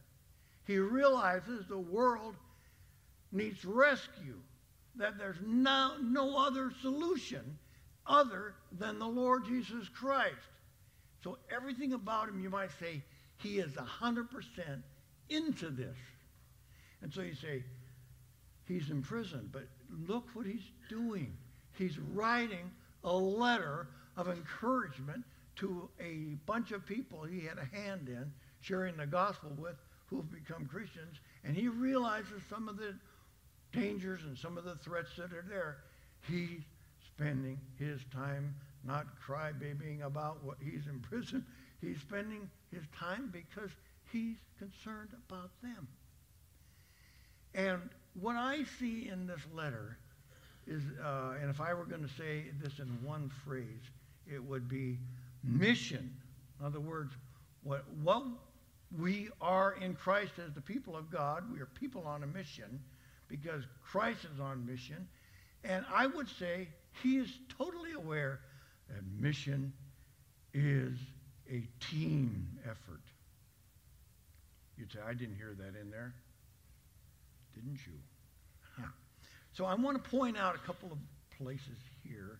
He 0.65 0.77
realizes 0.77 1.65
the 1.67 1.77
world 1.77 2.35
needs 3.31 3.63
rescue 3.65 4.39
that 4.95 5.17
there's 5.17 5.37
no, 5.45 5.93
no 6.01 6.37
other 6.37 6.71
solution 6.81 7.57
other 8.07 8.53
than 8.71 8.99
the 8.99 9.07
Lord 9.07 9.45
Jesus 9.45 9.89
Christ. 9.89 10.35
So 11.25 11.39
everything 11.49 11.93
about 11.93 12.29
him, 12.29 12.39
you 12.39 12.51
might 12.51 12.69
say, 12.79 13.01
he 13.37 13.57
is 13.57 13.71
100% 13.71 14.27
into 15.29 15.69
this. 15.71 15.97
And 17.01 17.11
so 17.11 17.21
you 17.21 17.33
say, 17.33 17.63
he's 18.67 18.91
in 18.91 19.01
prison, 19.01 19.49
but 19.51 19.63
look 20.07 20.27
what 20.33 20.45
he's 20.45 20.69
doing. 20.87 21.35
He's 21.79 21.97
writing 21.97 22.69
a 23.03 23.11
letter 23.11 23.87
of 24.15 24.27
encouragement 24.27 25.23
to 25.55 25.89
a 25.99 26.35
bunch 26.45 26.71
of 26.71 26.85
people 26.85 27.23
he 27.23 27.39
had 27.39 27.57
a 27.57 27.75
hand 27.75 28.07
in 28.07 28.31
sharing 28.61 28.95
the 28.95 29.07
gospel 29.07 29.49
with 29.57 29.77
who 30.05 30.17
have 30.17 30.31
become 30.31 30.67
Christians, 30.67 31.17
and 31.43 31.55
he 31.55 31.69
realizes 31.69 32.43
some 32.51 32.69
of 32.69 32.77
the 32.77 32.93
dangers 33.73 34.21
and 34.25 34.37
some 34.37 34.59
of 34.59 34.63
the 34.63 34.75
threats 34.75 35.09
that 35.17 35.33
are 35.33 35.45
there, 35.49 35.77
he's 36.27 36.61
spending 37.15 37.57
his 37.79 37.99
time 38.13 38.53
not 38.85 39.05
crybabying 39.25 40.05
about 40.05 40.43
what 40.43 40.57
he's 40.63 40.87
in 40.87 40.99
prison. 40.99 41.45
He's 41.81 41.99
spending 41.99 42.49
his 42.71 42.83
time 42.97 43.29
because 43.31 43.69
he's 44.11 44.37
concerned 44.57 45.09
about 45.27 45.49
them. 45.61 45.87
And 47.53 47.81
what 48.19 48.35
I 48.35 48.63
see 48.79 49.09
in 49.09 49.27
this 49.27 49.41
letter 49.53 49.97
is, 50.67 50.81
uh, 51.03 51.33
and 51.41 51.49
if 51.49 51.61
I 51.61 51.73
were 51.73 51.85
going 51.85 52.03
to 52.03 52.13
say 52.13 52.45
this 52.61 52.79
in 52.79 52.87
one 53.03 53.31
phrase, 53.45 53.65
it 54.31 54.43
would 54.43 54.67
be 54.67 54.97
mission. 55.43 56.13
In 56.59 56.65
other 56.65 56.79
words, 56.79 57.13
what, 57.63 57.85
what 58.03 58.23
we 58.97 59.29
are 59.41 59.75
in 59.81 59.95
Christ 59.95 60.33
as 60.45 60.53
the 60.53 60.61
people 60.61 60.95
of 60.95 61.11
God, 61.11 61.43
we 61.51 61.59
are 61.59 61.65
people 61.65 62.03
on 62.05 62.23
a 62.23 62.27
mission 62.27 62.79
because 63.27 63.63
Christ 63.83 64.25
is 64.33 64.39
on 64.39 64.65
mission. 64.65 65.07
And 65.63 65.85
I 65.93 66.07
would 66.07 66.29
say 66.29 66.67
he 67.03 67.17
is 67.17 67.29
totally 67.57 67.93
aware 67.93 68.41
that 68.89 69.01
mission 69.19 69.73
is 70.53 70.97
a 71.49 71.67
team 71.91 72.47
effort. 72.63 73.01
You'd 74.77 74.91
say, 74.91 74.99
I 75.07 75.13
didn't 75.13 75.35
hear 75.35 75.55
that 75.57 75.79
in 75.79 75.89
there. 75.89 76.13
didn't 77.53 77.79
you? 77.85 77.93
Huh. 78.77 78.87
So 79.53 79.65
I 79.65 79.75
want 79.75 80.03
to 80.03 80.09
point 80.09 80.37
out 80.37 80.55
a 80.55 80.59
couple 80.59 80.91
of 80.91 80.97
places 81.37 81.77
here 82.03 82.39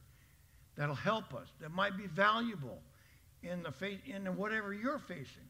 that'll 0.76 0.96
help 0.96 1.34
us, 1.34 1.48
that 1.62 1.72
might 1.72 1.98
be 1.98 2.08
valuable 2.08 2.80
in 3.44 3.64
the 3.64 3.72
face, 3.72 4.00
in 4.06 4.26
whatever 4.36 4.74
you're 4.74 5.00
facing. 5.00 5.48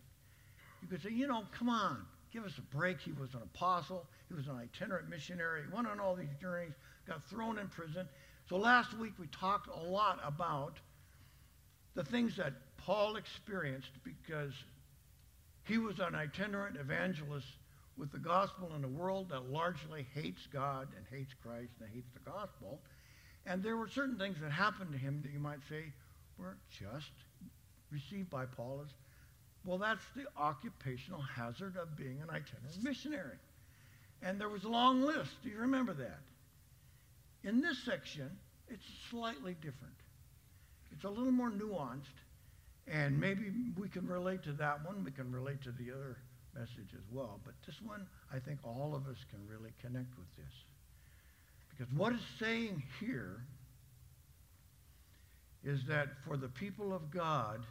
You 0.82 0.88
could 0.88 1.02
say, 1.02 1.10
you 1.10 1.28
know, 1.28 1.44
come 1.58 1.70
on, 1.70 2.06
give 2.32 2.44
us 2.44 2.54
a 2.58 2.76
break. 2.76 3.00
He 3.00 3.12
was 3.12 3.34
an 3.34 3.42
apostle. 3.42 4.06
He 4.28 4.36
was 4.36 4.48
an 4.48 4.58
itinerant 4.58 5.10
missionary. 5.10 5.64
He 5.68 5.76
went 5.76 5.88
on 5.88 6.00
all 6.00 6.16
these 6.16 6.34
journeys, 6.40 6.74
got 7.08 7.28
thrown 7.30 7.58
in 7.58 7.68
prison. 7.70 8.08
So 8.48 8.58
last 8.58 8.96
week 8.98 9.14
we 9.20 9.26
talked 9.28 9.68
a 9.68 9.90
lot 9.90 10.20
about 10.24 10.78
the 11.96 12.04
things 12.04 12.38
that 12.38 12.54
Paul 12.78 13.16
experienced 13.16 13.90
because 14.04 14.54
he 15.64 15.80
was 15.80 16.00
an 16.00 16.14
itinerant 16.14 16.78
evangelist 16.78 17.48
with 17.98 18.12
the 18.12 18.20
gospel 18.20 18.72
in 18.76 18.84
a 18.84 18.88
world 18.88 19.30
that 19.30 19.50
largely 19.50 20.06
hates 20.14 20.48
God 20.54 20.88
and 20.96 21.06
hates 21.10 21.34
Christ 21.42 21.72
and 21.80 21.90
hates 21.92 22.10
the 22.14 22.30
gospel. 22.30 22.80
And 23.48 23.64
there 23.64 23.78
were 23.78 23.88
certain 23.88 24.18
things 24.18 24.38
that 24.42 24.52
happened 24.52 24.92
to 24.92 24.98
him 24.98 25.22
that 25.24 25.32
you 25.32 25.40
might 25.40 25.60
say 25.68 25.86
were 26.38 26.58
just 26.70 27.12
received 27.92 28.30
by 28.30 28.46
Paul 28.46 28.82
as, 28.84 28.92
well, 29.64 29.80
that's 29.80 30.06
the 30.16 30.26
occupational 30.38 31.22
hazard 31.22 31.78
of 31.78 31.96
being 31.98 32.22
an 32.22 32.30
itinerant 32.30 32.84
missionary. 32.84 33.38
And 34.22 34.40
there 34.40 34.50
was 34.50 34.66
a 34.66 34.70
long 34.70 35.02
list. 35.02 35.32
Do 35.44 35.50
you 35.50 35.58
remember 35.58 35.94
that? 35.94 36.20
In 37.46 37.62
this 37.62 37.78
section, 37.86 38.32
it's 38.68 38.84
slightly 39.12 39.54
different. 39.54 39.94
It's 40.92 41.04
a 41.04 41.10
little 41.10 41.32
more 41.32 41.52
nuanced, 41.52 42.18
and 42.88 43.20
maybe 43.20 43.52
we 43.78 43.88
can 43.88 44.08
relate 44.08 44.44
to 44.44 44.54
that 44.54 44.84
one. 44.84 45.04
We 45.04 45.12
can 45.12 45.32
relate 45.32 45.62
to 45.64 45.72
the 45.72 45.92
other 45.92 46.18
message 46.56 46.94
as 46.94 47.04
well. 47.12 47.40
But 47.46 47.54
this 47.68 47.76
one, 47.84 48.08
I 48.34 48.40
think 48.40 48.60
all 48.64 48.96
of 48.96 49.06
us 49.08 49.18
can 49.30 49.40
really 49.48 49.72
connect 49.82 50.18
with 50.18 50.28
this. 50.38 50.54
Because 51.70 51.94
what 51.94 52.14
it's 52.14 52.24
saying 52.40 52.82
here 53.00 53.42
is 55.64 55.82
that 55.88 56.08
for 56.26 56.38
the 56.38 56.48
people 56.48 56.94
of 56.94 57.12
God, 57.12 57.64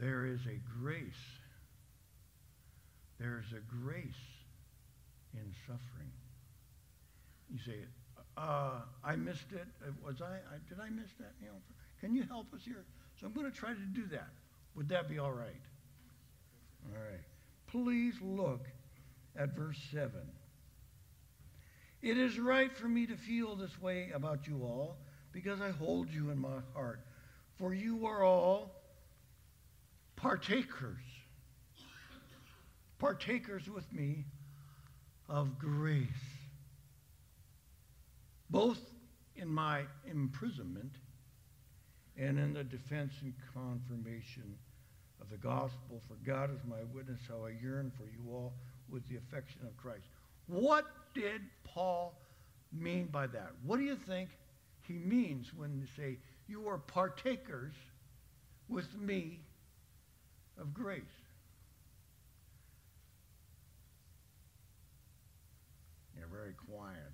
there 0.00 0.26
is 0.26 0.40
a 0.46 0.58
grace. 0.80 1.12
There 3.20 3.44
is 3.44 3.52
a 3.52 3.60
grace 3.84 4.02
in 5.34 5.52
suffering. 5.66 6.10
You 7.50 7.58
say, 7.64 7.78
uh, 8.36 8.80
I 9.04 9.16
missed 9.16 9.52
it. 9.52 9.66
Uh, 9.82 9.90
was 10.04 10.20
I, 10.20 10.26
I, 10.26 10.58
Did 10.68 10.78
I 10.80 10.90
miss 10.90 11.10
that? 11.18 11.32
Can 12.00 12.14
you 12.14 12.22
help 12.24 12.52
us 12.54 12.60
here? 12.64 12.84
So 13.20 13.26
I'm 13.26 13.32
going 13.32 13.50
to 13.50 13.56
try 13.56 13.70
to 13.70 13.86
do 13.94 14.06
that. 14.12 14.28
Would 14.76 14.88
that 14.90 15.08
be 15.08 15.18
all 15.18 15.32
right? 15.32 15.62
All 16.86 17.02
right. 17.02 17.20
Please 17.66 18.14
look 18.22 18.66
at 19.36 19.56
verse 19.56 19.78
7. 19.92 20.10
It 22.00 22.16
is 22.16 22.38
right 22.38 22.72
for 22.72 22.86
me 22.86 23.06
to 23.06 23.16
feel 23.16 23.56
this 23.56 23.80
way 23.80 24.10
about 24.14 24.46
you 24.46 24.62
all 24.62 24.98
because 25.32 25.60
I 25.60 25.70
hold 25.70 26.10
you 26.10 26.30
in 26.30 26.38
my 26.38 26.60
heart. 26.74 27.00
For 27.58 27.74
you 27.74 28.06
are 28.06 28.22
all 28.22 28.70
partakers, 30.14 31.02
partakers 32.98 33.68
with 33.68 33.92
me 33.92 34.24
of 35.28 35.58
grace, 35.58 36.06
both 38.58 38.80
in 39.36 39.48
my 39.48 39.82
imprisonment 40.10 40.96
and 42.16 42.40
in 42.40 42.52
the 42.52 42.64
defense 42.64 43.12
and 43.22 43.32
confirmation 43.54 44.56
of 45.20 45.30
the 45.30 45.36
gospel. 45.36 46.02
For 46.08 46.16
God 46.26 46.50
is 46.50 46.58
my 46.68 46.82
witness 46.92 47.20
how 47.28 47.46
I 47.46 47.50
yearn 47.62 47.92
for 47.96 48.06
you 48.06 48.32
all 48.32 48.54
with 48.90 49.08
the 49.08 49.16
affection 49.16 49.60
of 49.62 49.76
Christ. 49.76 50.06
What 50.48 50.86
did 51.14 51.42
Paul 51.62 52.20
mean 52.72 53.06
by 53.12 53.28
that? 53.28 53.52
What 53.62 53.78
do 53.78 53.84
you 53.84 53.94
think 53.94 54.30
he 54.82 54.94
means 54.94 55.54
when 55.54 55.78
they 55.78 56.02
say, 56.02 56.18
You 56.48 56.68
are 56.68 56.78
partakers 56.78 57.74
with 58.68 58.92
me 58.98 59.38
of 60.60 60.74
grace? 60.74 61.02
You're 66.18 66.26
very 66.26 66.54
quiet. 66.54 67.07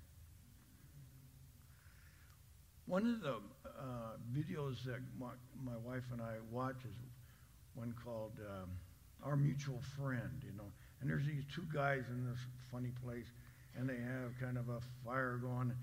One 2.87 3.15
of 3.15 3.21
the 3.21 3.37
uh, 3.65 4.17
videos 4.31 4.83
that 4.85 5.01
my, 5.19 5.31
my, 5.63 5.75
wife 5.77 6.03
and 6.11 6.21
I 6.21 6.35
watch 6.51 6.77
is 6.87 6.95
one 7.73 7.95
called 8.03 8.33
um, 8.39 8.69
Our 9.23 9.35
Mutual 9.35 9.81
Friend, 9.97 10.41
you 10.45 10.55
know. 10.55 10.69
And 11.01 11.09
there's 11.09 11.25
these 11.25 11.43
two 11.53 11.65
guys 11.73 12.03
in 12.11 12.25
this 12.29 12.37
funny 12.71 12.91
place, 13.03 13.25
and 13.75 13.89
they 13.89 13.95
have 13.97 14.39
kind 14.39 14.57
of 14.57 14.69
a 14.69 14.79
fire 15.03 15.37
going, 15.41 15.73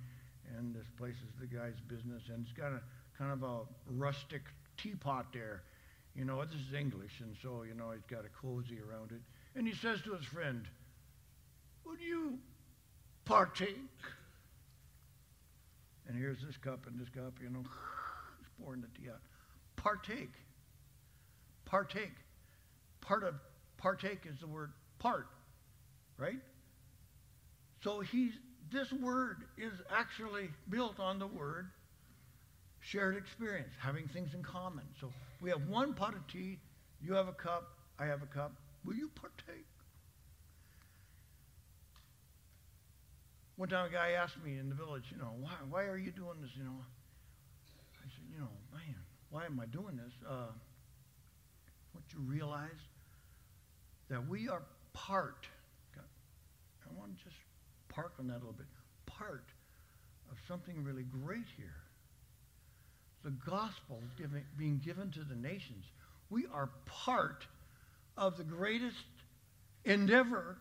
and 0.56 0.72
this 0.72 0.86
place 0.96 1.16
is 1.16 1.40
the 1.40 1.46
guy's 1.46 1.80
business, 1.88 2.22
and 2.28 2.46
it's 2.46 2.56
got 2.56 2.70
a 2.70 2.80
kind 3.18 3.32
of 3.32 3.42
a 3.42 3.60
rustic 3.90 4.42
teapot 4.76 5.26
there. 5.32 5.62
You 6.14 6.24
know, 6.24 6.44
this 6.44 6.54
is 6.54 6.72
English, 6.72 7.20
and 7.20 7.34
so, 7.42 7.64
you 7.64 7.74
know, 7.74 7.90
he's 7.90 8.06
got 8.08 8.24
a 8.24 8.46
cozy 8.46 8.78
around 8.78 9.10
it. 9.10 9.22
And 9.56 9.66
he 9.66 9.74
says 9.74 10.00
to 10.02 10.14
his 10.14 10.24
friend, 10.24 10.66
Would 11.84 12.00
you 12.00 12.38
partake? 13.24 13.76
And 16.12 16.20
here's 16.20 16.42
this 16.42 16.58
cup 16.58 16.86
and 16.86 17.00
this 17.00 17.08
cup, 17.08 17.32
you 17.42 17.48
know, 17.48 17.60
he's 18.38 18.48
pouring 18.62 18.82
the 18.82 18.88
tea 18.88 19.08
out. 19.08 19.20
Partake. 19.76 20.34
Partake. 21.64 22.12
Part 23.00 23.24
of 23.24 23.34
partake 23.78 24.26
is 24.26 24.38
the 24.40 24.46
word 24.46 24.72
part, 24.98 25.26
right? 26.18 26.38
So 27.82 28.00
he's, 28.00 28.32
this 28.70 28.92
word 28.92 29.38
is 29.56 29.72
actually 29.90 30.50
built 30.68 31.00
on 31.00 31.18
the 31.18 31.26
word 31.26 31.68
shared 32.80 33.16
experience, 33.16 33.72
having 33.80 34.06
things 34.08 34.34
in 34.34 34.42
common. 34.42 34.84
So 35.00 35.10
we 35.40 35.48
have 35.48 35.66
one 35.66 35.94
pot 35.94 36.14
of 36.14 36.26
tea, 36.26 36.58
you 37.00 37.14
have 37.14 37.28
a 37.28 37.32
cup, 37.32 37.70
I 37.98 38.04
have 38.04 38.22
a 38.22 38.26
cup. 38.26 38.52
Will 38.84 38.94
you 38.94 39.08
partake? 39.14 39.64
One 43.62 43.68
time 43.68 43.86
a 43.86 43.92
guy 43.92 44.10
asked 44.20 44.42
me 44.44 44.58
in 44.58 44.68
the 44.68 44.74
village, 44.74 45.04
you 45.12 45.18
know, 45.18 45.34
why, 45.38 45.52
why 45.70 45.84
are 45.84 45.96
you 45.96 46.10
doing 46.10 46.34
this, 46.42 46.50
you 46.58 46.64
know? 46.64 46.82
I 47.94 48.08
said, 48.08 48.24
you 48.28 48.40
know, 48.40 48.48
man, 48.72 48.96
why 49.30 49.46
am 49.46 49.60
I 49.60 49.66
doing 49.66 49.94
this? 49.94 50.12
Uh, 50.28 50.50
don't 51.94 52.04
you 52.12 52.18
realize 52.28 52.82
that 54.10 54.28
we 54.28 54.48
are 54.48 54.62
part, 54.94 55.46
I 55.96 56.98
want 56.98 57.16
to 57.16 57.22
just 57.22 57.36
park 57.88 58.14
on 58.18 58.26
that 58.26 58.38
a 58.38 58.38
little 58.38 58.52
bit, 58.52 58.66
part 59.06 59.44
of 60.32 60.38
something 60.48 60.82
really 60.82 61.04
great 61.04 61.46
here. 61.56 61.84
The 63.22 63.30
gospel 63.48 64.00
giving, 64.18 64.42
being 64.58 64.80
given 64.84 65.12
to 65.12 65.20
the 65.20 65.36
nations. 65.36 65.84
We 66.30 66.46
are 66.52 66.68
part 66.86 67.46
of 68.16 68.36
the 68.36 68.42
greatest 68.42 68.96
endeavor 69.84 70.56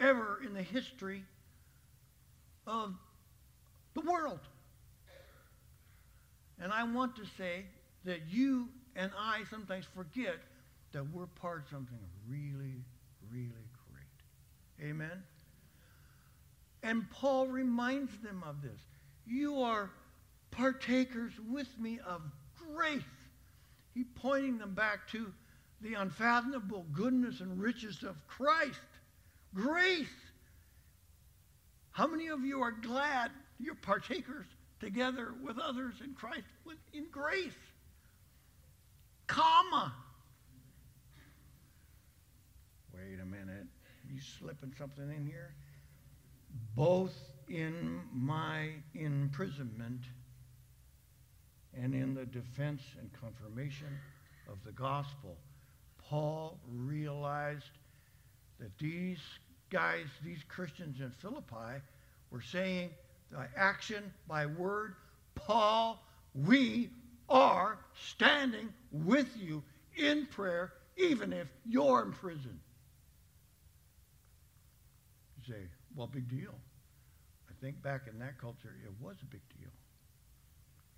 ever 0.00 0.40
in 0.44 0.54
the 0.54 0.62
history 0.62 1.22
of 2.66 2.94
the 3.94 4.00
world. 4.00 4.40
And 6.60 6.72
I 6.72 6.84
want 6.84 7.16
to 7.16 7.22
say 7.36 7.64
that 8.04 8.20
you 8.28 8.68
and 8.94 9.10
I 9.18 9.42
sometimes 9.50 9.84
forget 9.94 10.36
that 10.92 11.04
we're 11.12 11.26
part 11.26 11.62
of 11.62 11.68
something 11.70 11.98
really, 12.28 12.84
really 13.30 13.66
great. 13.90 14.88
Amen? 14.88 15.22
And 16.82 17.08
Paul 17.10 17.46
reminds 17.46 18.16
them 18.22 18.42
of 18.46 18.60
this. 18.62 18.78
You 19.26 19.62
are 19.62 19.90
partakers 20.50 21.32
with 21.48 21.68
me 21.78 22.00
of 22.06 22.22
grace. 22.74 23.02
He 23.94 24.04
pointing 24.04 24.58
them 24.58 24.74
back 24.74 25.08
to 25.08 25.32
the 25.80 25.94
unfathomable 25.94 26.86
goodness 26.92 27.40
and 27.40 27.60
riches 27.60 28.02
of 28.02 28.16
Christ. 28.26 28.78
Grace. 29.54 30.06
How 31.92 32.06
many 32.06 32.28
of 32.28 32.44
you 32.44 32.60
are 32.62 32.72
glad 32.72 33.30
you're 33.58 33.74
partakers 33.74 34.46
together 34.80 35.32
with 35.42 35.58
others 35.58 35.94
in 36.02 36.14
Christ 36.14 36.46
in 36.92 37.06
grace? 37.10 37.52
Comma. 39.26 39.94
Wait 42.94 43.18
a 43.20 43.24
minute. 43.24 43.66
You 44.10 44.20
slipping 44.20 44.74
something 44.76 45.10
in 45.10 45.26
here? 45.26 45.54
both 46.74 47.14
in 47.48 48.00
my 48.12 48.70
imprisonment 48.94 50.02
and 51.74 51.94
in 51.94 52.14
the 52.14 52.26
defense 52.26 52.82
and 52.98 53.10
confirmation 53.12 53.98
of 54.48 54.58
the 54.64 54.72
gospel, 54.72 55.36
Paul 55.98 56.58
realized 56.68 57.78
that 58.58 58.76
these 58.78 59.20
guys, 59.72 60.04
these 60.22 60.44
Christians 60.48 61.00
in 61.00 61.10
Philippi, 61.10 61.80
were 62.30 62.42
saying 62.42 62.90
by 63.32 63.46
action, 63.56 64.12
by 64.28 64.44
word, 64.44 64.94
Paul, 65.34 66.04
we 66.34 66.90
are 67.28 67.78
standing 68.10 68.68
with 68.90 69.28
you 69.36 69.62
in 69.96 70.26
prayer, 70.26 70.74
even 70.98 71.32
if 71.32 71.48
you're 71.66 72.02
in 72.02 72.12
prison. 72.12 72.60
You 75.38 75.54
say, 75.54 75.60
well, 75.96 76.06
big 76.06 76.28
deal. 76.28 76.54
I 77.48 77.52
think 77.62 77.82
back 77.82 78.02
in 78.12 78.18
that 78.18 78.38
culture, 78.38 78.74
it 78.84 78.92
was 79.00 79.16
a 79.22 79.26
big 79.26 79.42
deal. 79.58 79.70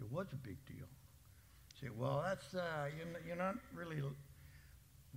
It 0.00 0.10
was 0.10 0.26
a 0.32 0.37
big 0.37 0.58
deal. 0.66 0.88
You 1.80 1.88
say, 1.88 1.88
well, 1.96 2.24
that's, 2.26 2.54
uh, 2.54 2.88
you're 3.24 3.37
not 3.37 3.54
really 3.72 4.02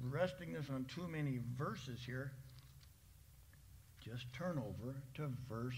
resting 0.03 0.53
this 0.53 0.69
on 0.69 0.85
too 0.85 1.07
many 1.07 1.39
verses 1.57 1.99
here. 2.05 2.33
Just 4.03 4.25
turn 4.33 4.57
over 4.57 4.95
to 5.15 5.29
verse 5.49 5.75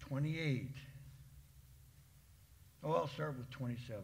28. 0.00 0.68
Oh, 2.84 2.92
I'll 2.92 3.08
start 3.08 3.38
with 3.38 3.48
27. 3.50 4.02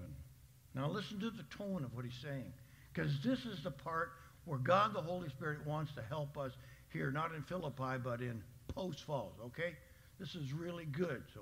Now 0.75 0.89
listen 0.89 1.21
to 1.21 1.31
the 1.31 1.45
tone 1.57 1.85
of 1.85 1.95
what 1.95 2.05
he's 2.05 2.21
saying. 2.23 2.53
Because 2.93 3.13
this 3.23 3.45
is 3.45 3.63
the 3.63 3.71
part 3.71 4.11
where 4.45 4.59
God 4.59 4.95
the 4.95 5.03
Holy 5.03 5.29
Spirit 5.29 5.67
wants 5.67 5.93
to 5.95 6.03
help 6.03 6.39
us 6.39 6.53
here, 6.93 7.11
not 7.11 7.35
in 7.35 7.43
Philippi, 7.43 7.99
but 8.03 8.21
in 8.21 8.43
Post 8.69 9.05
Falls, 9.05 9.35
okay? 9.45 9.77
This 10.19 10.35
is 10.35 10.53
really 10.53 10.85
good, 10.87 11.23
so 11.35 11.41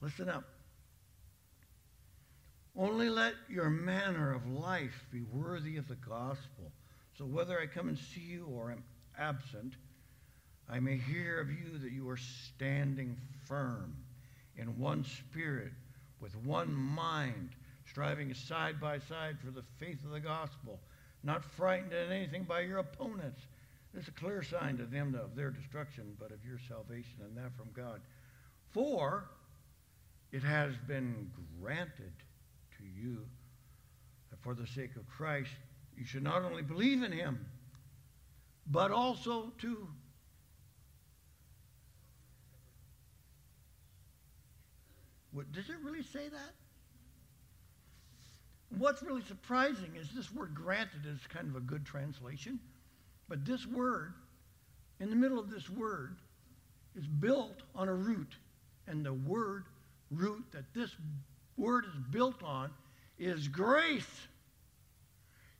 listen 0.00 0.28
up. 0.28 0.44
Only 2.76 3.08
let 3.08 3.34
your 3.48 3.70
manner 3.70 4.32
of 4.34 4.46
life 4.46 5.06
be 5.12 5.22
worthy 5.22 5.76
of 5.76 5.88
the 5.88 5.96
gospel. 5.96 6.72
So 7.16 7.24
whether 7.24 7.58
I 7.58 7.66
come 7.66 7.88
and 7.88 7.98
see 7.98 8.20
you 8.20 8.46
or 8.52 8.70
am 8.70 8.84
absent, 9.18 9.74
I 10.68 10.80
may 10.80 10.96
hear 10.96 11.40
of 11.40 11.50
you 11.50 11.78
that 11.78 11.92
you 11.92 12.08
are 12.08 12.16
standing 12.16 13.16
firm 13.46 13.96
in 14.56 14.78
one 14.78 15.04
spirit, 15.04 15.72
with 16.20 16.36
one 16.44 16.74
mind, 16.74 17.50
striving 17.88 18.34
side 18.34 18.80
by 18.80 18.98
side 18.98 19.38
for 19.42 19.50
the 19.50 19.64
faith 19.78 20.04
of 20.04 20.10
the 20.10 20.20
gospel, 20.20 20.80
not 21.22 21.44
frightened 21.44 21.92
at 21.92 22.10
anything 22.10 22.44
by 22.44 22.60
your 22.60 22.78
opponents. 22.78 23.40
Is 23.94 24.08
a 24.08 24.10
clear 24.10 24.42
sign 24.42 24.76
to 24.76 24.84
them 24.84 25.14
of 25.14 25.34
their 25.34 25.50
destruction, 25.50 26.16
but 26.18 26.30
of 26.30 26.44
your 26.44 26.58
salvation, 26.68 27.14
and 27.22 27.34
that 27.38 27.56
from 27.56 27.70
God. 27.74 28.02
For 28.72 29.30
it 30.32 30.42
has 30.42 30.74
been 30.86 31.30
granted 31.58 32.12
to 32.76 32.84
you 32.84 33.24
for 34.42 34.54
the 34.54 34.66
sake 34.66 34.96
of 34.96 35.08
Christ 35.08 35.48
you 35.96 36.04
should 36.04 36.22
not 36.22 36.42
only 36.42 36.62
believe 36.62 37.02
in 37.02 37.12
him, 37.12 37.44
but 38.66 38.90
also 38.90 39.52
to 39.60 39.86
what, 45.32 45.50
does 45.52 45.68
it 45.68 45.76
really 45.82 46.02
say 46.02 46.28
that? 46.28 46.52
What's 48.78 49.02
really 49.02 49.22
surprising 49.22 49.92
is 49.96 50.08
this 50.14 50.32
word 50.34 50.54
granted 50.54 51.06
is 51.06 51.20
kind 51.28 51.48
of 51.48 51.56
a 51.56 51.60
good 51.60 51.86
translation, 51.86 52.58
but 53.28 53.44
this 53.44 53.66
word, 53.66 54.14
in 55.00 55.08
the 55.08 55.16
middle 55.16 55.38
of 55.38 55.50
this 55.50 55.70
word, 55.70 56.16
is 56.96 57.06
built 57.06 57.62
on 57.74 57.88
a 57.88 57.94
root. 57.94 58.34
And 58.88 59.04
the 59.04 59.12
word 59.12 59.64
root 60.10 60.44
that 60.52 60.72
this 60.74 60.90
word 61.56 61.84
is 61.86 62.00
built 62.10 62.42
on 62.42 62.70
is 63.18 63.48
grace. 63.48 64.26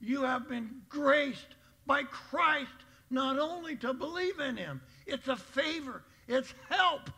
You 0.00 0.22
have 0.22 0.48
been 0.48 0.82
graced 0.88 1.54
by 1.86 2.02
Christ 2.02 2.70
not 3.10 3.38
only 3.38 3.76
to 3.76 3.94
believe 3.94 4.40
in 4.40 4.56
him, 4.56 4.80
it's 5.06 5.28
a 5.28 5.36
favor, 5.36 6.02
it's 6.26 6.52
help, 6.68 7.10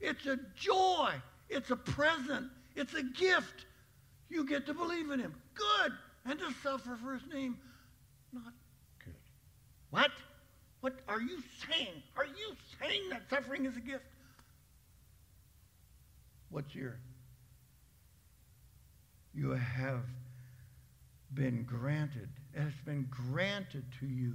it's 0.00 0.26
a 0.26 0.38
joy, 0.54 1.12
it's 1.48 1.70
a 1.70 1.76
present, 1.76 2.50
it's 2.74 2.94
a 2.94 3.02
gift. 3.02 3.66
You 4.28 4.44
get 4.44 4.66
to 4.66 4.74
believe 4.74 5.10
in 5.10 5.20
him. 5.20 5.34
Good. 5.54 5.92
And 6.24 6.38
to 6.40 6.52
suffer 6.62 6.96
for 6.96 7.14
his 7.14 7.22
name. 7.32 7.56
Not 8.32 8.52
good. 9.04 9.14
What? 9.90 10.10
What 10.80 10.94
are 11.08 11.20
you 11.20 11.38
saying? 11.68 12.02
Are 12.16 12.26
you 12.26 12.56
saying 12.80 13.08
that 13.10 13.22
suffering 13.30 13.64
is 13.64 13.76
a 13.76 13.80
gift? 13.80 14.04
What's 16.50 16.74
your 16.74 16.98
you 19.36 19.50
have 19.50 20.00
been 21.34 21.64
granted. 21.64 22.28
It 22.54 22.60
has 22.60 22.72
been 22.84 23.08
granted 23.10 23.84
to 24.00 24.06
you 24.06 24.34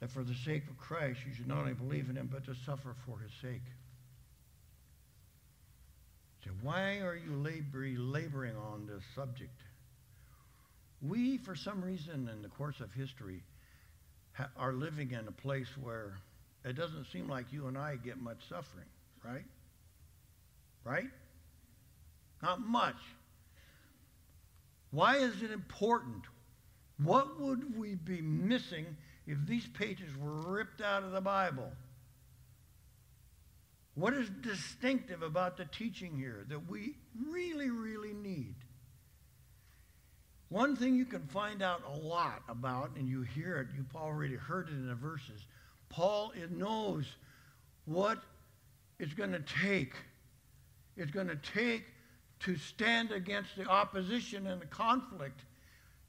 that 0.00 0.10
for 0.10 0.24
the 0.24 0.34
sake 0.44 0.64
of 0.68 0.76
Christ 0.78 1.20
you 1.26 1.34
should 1.34 1.46
not 1.46 1.58
only 1.58 1.74
believe 1.74 2.10
in 2.10 2.16
him, 2.16 2.28
but 2.32 2.44
to 2.46 2.54
suffer 2.66 2.94
for 3.06 3.18
his 3.18 3.32
sake. 3.40 3.62
So 6.44 6.50
why 6.60 6.98
are 6.98 7.14
you 7.14 7.36
laboring, 7.36 8.56
on 8.56 8.86
this 8.86 9.02
subject? 9.14 9.60
We, 11.00 11.38
for 11.38 11.54
some 11.54 11.82
reason, 11.82 12.28
in 12.28 12.42
the 12.42 12.48
course 12.48 12.80
of 12.80 12.92
history, 12.92 13.42
ha- 14.32 14.50
are 14.56 14.72
living 14.72 15.12
in 15.12 15.28
a 15.28 15.32
place 15.32 15.68
where 15.80 16.18
it 16.64 16.74
doesn't 16.74 17.06
seem 17.12 17.28
like 17.28 17.46
you 17.52 17.68
and 17.68 17.78
I 17.78 17.96
get 17.96 18.20
much 18.20 18.38
suffering, 18.48 18.86
right? 19.24 19.44
Right? 20.84 21.10
Not 22.42 22.60
much. 22.60 22.96
Why 24.92 25.16
is 25.16 25.42
it 25.42 25.50
important? 25.50 26.24
What 27.02 27.40
would 27.40 27.76
we 27.76 27.96
be 27.96 28.20
missing 28.20 28.86
if 29.26 29.38
these 29.46 29.66
pages 29.66 30.16
were 30.16 30.52
ripped 30.52 30.80
out 30.80 31.02
of 31.02 31.12
the 31.12 31.20
Bible? 31.20 31.72
What 33.94 34.14
is 34.14 34.30
distinctive 34.42 35.22
about 35.22 35.56
the 35.56 35.64
teaching 35.64 36.16
here 36.16 36.44
that 36.48 36.68
we 36.68 36.94
really, 37.28 37.70
really 37.70 38.12
need? 38.12 38.54
One 40.48 40.76
thing 40.76 40.94
you 40.94 41.06
can 41.06 41.26
find 41.28 41.62
out 41.62 41.82
a 41.86 41.98
lot 41.98 42.42
about, 42.46 42.96
and 42.96 43.08
you 43.08 43.22
hear 43.22 43.56
it, 43.56 43.68
you've 43.74 43.96
already 43.96 44.36
heard 44.36 44.68
it 44.68 44.72
in 44.72 44.86
the 44.86 44.94
verses, 44.94 45.46
Paul 45.88 46.32
knows 46.50 47.06
what 47.86 48.22
it's 48.98 49.14
going 49.14 49.32
to 49.32 49.42
take. 49.64 49.94
It's 50.96 51.10
going 51.10 51.28
to 51.28 51.36
take 51.36 51.84
to 52.44 52.56
stand 52.56 53.12
against 53.12 53.56
the 53.56 53.66
opposition 53.66 54.46
and 54.46 54.60
the 54.60 54.66
conflict 54.66 55.42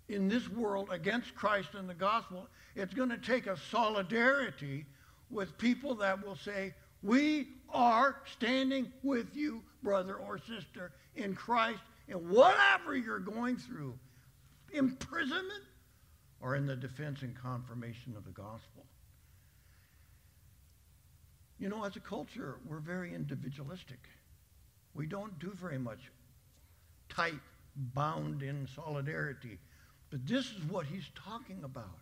in 0.10 0.28
this 0.28 0.50
world 0.50 0.89
against 0.91 1.36
Christ 1.36 1.69
and 1.74 1.89
the 1.89 1.93
gospel. 1.93 2.48
It's 2.76 2.93
going 2.93 3.10
to 3.10 3.17
take 3.17 3.48
a 3.48 3.58
solidarity 3.72 4.86
with 5.30 5.58
people 5.58 5.96
that 5.96 6.26
will 6.26 6.36
say, 6.36 6.74
we 7.02 7.50
are 7.69 8.17
standing 8.32 8.91
with 9.04 9.36
you, 9.36 9.62
brother 9.82 10.15
or 10.15 10.38
sister, 10.38 10.91
in 11.15 11.36
Christ, 11.36 11.82
in 12.08 12.15
whatever 12.30 12.96
you're 12.96 13.19
going 13.19 13.58
through 13.58 13.98
imprisonment 14.72 15.63
or 16.41 16.56
in 16.56 16.65
the 16.65 16.76
defense 16.76 17.22
and 17.22 17.36
confirmation 17.36 18.15
of 18.17 18.26
the 18.26 18.32
gospel. 18.32 18.86
You 21.60 21.69
know, 21.69 21.84
as 21.86 21.96
a 21.96 22.00
culture, 22.00 22.58
we're 22.67 22.80
very 22.80 23.13
individualistic. 23.13 24.00
We 24.93 25.06
don't 25.06 25.38
do 25.39 25.52
very 25.56 25.78
much 25.78 26.12
tight, 27.15 27.39
bound 27.76 28.43
in 28.43 28.67
solidarity. 28.76 29.58
But 30.10 30.26
this 30.28 30.45
is 30.45 30.63
what 30.69 30.86
he's 30.86 31.10
talking 31.15 31.63
about. 31.63 31.99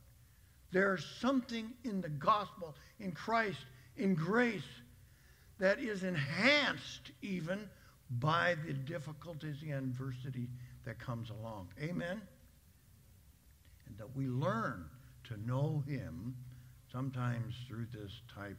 There's 0.71 1.05
something 1.19 1.71
in 1.83 2.01
the 2.01 2.09
gospel, 2.09 2.75
in 2.99 3.11
Christ, 3.11 3.59
in 3.97 4.15
grace, 4.15 4.63
that 5.59 5.79
is 5.79 6.03
enhanced 6.03 7.11
even 7.21 7.69
by 8.19 8.55
the 8.65 8.73
difficulties 8.73 9.57
and 9.61 9.73
adversity 9.73 10.47
that 10.85 10.99
comes 10.99 11.29
along. 11.29 11.67
Amen? 11.81 12.21
And 13.87 13.97
that 13.97 14.15
we 14.15 14.27
learn 14.27 14.85
to 15.25 15.37
know 15.47 15.83
him 15.87 16.35
sometimes 16.91 17.55
through 17.67 17.87
this 17.93 18.11
type 18.33 18.57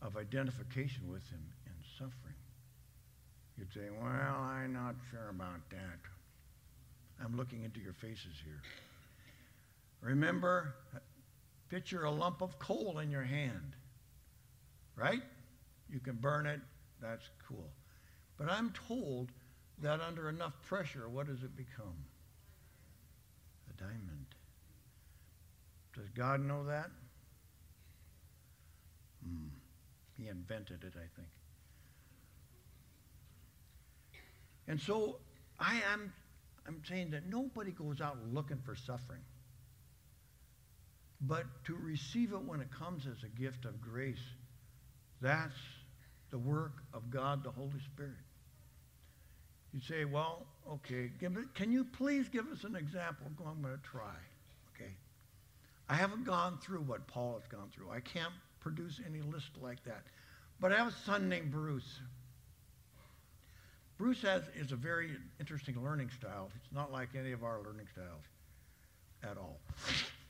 of 0.00 0.16
identification 0.16 1.08
with 1.10 1.26
him 1.30 1.42
in 1.66 1.72
suffering. 1.98 2.34
You'd 3.62 3.72
say, 3.74 3.90
well, 3.96 4.42
I'm 4.42 4.72
not 4.72 4.96
sure 5.12 5.28
about 5.30 5.70
that. 5.70 6.00
I'm 7.24 7.36
looking 7.36 7.62
into 7.62 7.78
your 7.78 7.92
faces 7.92 8.34
here. 8.44 8.60
Remember, 10.00 10.74
picture 11.68 12.02
a 12.02 12.10
lump 12.10 12.42
of 12.42 12.58
coal 12.58 12.98
in 12.98 13.08
your 13.08 13.22
hand, 13.22 13.76
right? 14.96 15.22
You 15.88 16.00
can 16.00 16.16
burn 16.16 16.46
it. 16.46 16.58
That's 17.00 17.30
cool. 17.46 17.70
But 18.36 18.50
I'm 18.50 18.72
told 18.88 19.30
that 19.80 20.00
under 20.00 20.28
enough 20.28 20.54
pressure, 20.62 21.08
what 21.08 21.28
does 21.28 21.44
it 21.44 21.56
become? 21.56 22.04
A 23.70 23.80
diamond. 23.80 24.26
Does 25.94 26.08
God 26.16 26.40
know 26.40 26.64
that? 26.64 26.90
Hmm. 29.24 29.50
He 30.18 30.26
invented 30.26 30.82
it, 30.82 30.94
I 30.96 31.06
think. 31.14 31.28
And 34.72 34.80
so 34.80 35.18
I 35.60 35.82
am 35.92 36.10
I'm 36.66 36.80
saying 36.88 37.10
that 37.10 37.28
nobody 37.28 37.72
goes 37.72 38.00
out 38.00 38.16
looking 38.32 38.56
for 38.64 38.74
suffering. 38.74 39.20
But 41.20 41.44
to 41.66 41.76
receive 41.76 42.32
it 42.32 42.42
when 42.42 42.62
it 42.62 42.70
comes 42.70 43.06
as 43.06 43.22
a 43.22 43.28
gift 43.38 43.66
of 43.66 43.82
grace, 43.82 44.24
that's 45.20 45.58
the 46.30 46.38
work 46.38 46.82
of 46.94 47.10
God 47.10 47.44
the 47.44 47.50
Holy 47.50 47.80
Spirit. 47.92 48.24
You 49.74 49.80
say, 49.82 50.06
well, 50.06 50.46
okay, 50.66 51.10
give 51.20 51.36
can 51.52 51.70
you 51.70 51.84
please 51.84 52.30
give 52.30 52.48
us 52.48 52.64
an 52.64 52.74
example? 52.74 53.26
Go, 53.36 53.44
I'm 53.44 53.60
going 53.60 53.76
to 53.76 53.82
try. 53.82 54.16
Okay. 54.74 54.92
I 55.90 55.96
haven't 55.96 56.24
gone 56.24 56.58
through 56.62 56.80
what 56.80 57.06
Paul 57.06 57.38
has 57.38 57.46
gone 57.46 57.68
through. 57.74 57.90
I 57.90 58.00
can't 58.00 58.32
produce 58.60 59.02
any 59.06 59.20
list 59.20 59.50
like 59.60 59.84
that. 59.84 60.04
But 60.60 60.72
I 60.72 60.78
have 60.78 60.88
a 60.88 60.96
son 61.04 61.28
named 61.28 61.50
Bruce. 61.50 62.00
Bruce 64.02 64.22
has, 64.22 64.42
is 64.56 64.72
a 64.72 64.76
very 64.76 65.10
interesting 65.38 65.80
learning 65.80 66.10
style. 66.10 66.50
It's 66.56 66.74
not 66.74 66.90
like 66.90 67.10
any 67.16 67.30
of 67.30 67.44
our 67.44 67.60
learning 67.64 67.86
styles 67.92 68.24
at 69.22 69.38
all. 69.38 69.60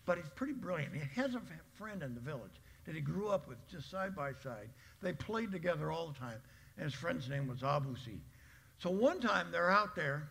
But 0.05 0.19
he's 0.19 0.29
pretty 0.35 0.53
brilliant. 0.53 0.93
He 0.93 1.01
has 1.19 1.35
a 1.35 1.41
friend 1.79 2.03
in 2.03 2.15
the 2.15 2.21
village 2.21 2.61
that 2.85 2.95
he 2.95 3.01
grew 3.01 3.29
up 3.29 3.49
with 3.49 3.57
just 3.71 3.91
side 3.91 4.15
by 4.15 4.33
side. 4.45 4.69
They 5.01 5.15
played 5.15 5.53
together 5.53 5.91
all 5.91 6.09
the 6.09 6.19
time, 6.19 6.37
and 6.77 6.85
his 6.85 6.93
friend's 6.93 7.31
name 7.31 7.49
was 7.49 7.61
Abusi. 7.61 8.19
So 8.79 8.91
one 8.91 9.23
time 9.23 9.47
they're 9.51 9.71
out 9.71 9.97
there, 9.97 10.29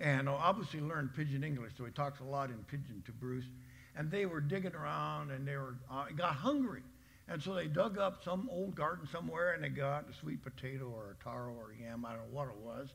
and 0.00 0.26
Abusi 0.26 0.84
learned 0.84 1.14
pidgin 1.14 1.44
English, 1.44 1.74
so 1.78 1.84
he 1.84 1.92
talks 1.92 2.18
a 2.18 2.24
lot 2.24 2.50
in 2.50 2.56
pidgin 2.64 3.00
to 3.06 3.12
Bruce. 3.12 3.46
And 3.96 4.10
they 4.10 4.26
were 4.26 4.40
digging 4.40 4.74
around, 4.74 5.30
and 5.30 5.46
they 5.46 5.56
were 5.56 5.76
uh, 5.88 6.06
got 6.16 6.34
hungry. 6.34 6.82
And 7.28 7.42
so 7.42 7.54
they 7.54 7.66
dug 7.66 7.98
up 7.98 8.22
some 8.22 8.48
old 8.52 8.74
garden 8.74 9.08
somewhere, 9.10 9.52
and 9.52 9.64
they 9.64 9.70
got 9.70 10.04
a 10.10 10.14
sweet 10.14 10.42
potato 10.42 10.92
or 10.94 11.16
a 11.18 11.24
taro 11.24 11.52
or 11.54 11.72
a 11.72 11.82
yam, 11.82 12.04
I 12.04 12.10
don't 12.10 12.18
know 12.18 12.38
what 12.38 12.48
it 12.48 12.56
was. 12.56 12.88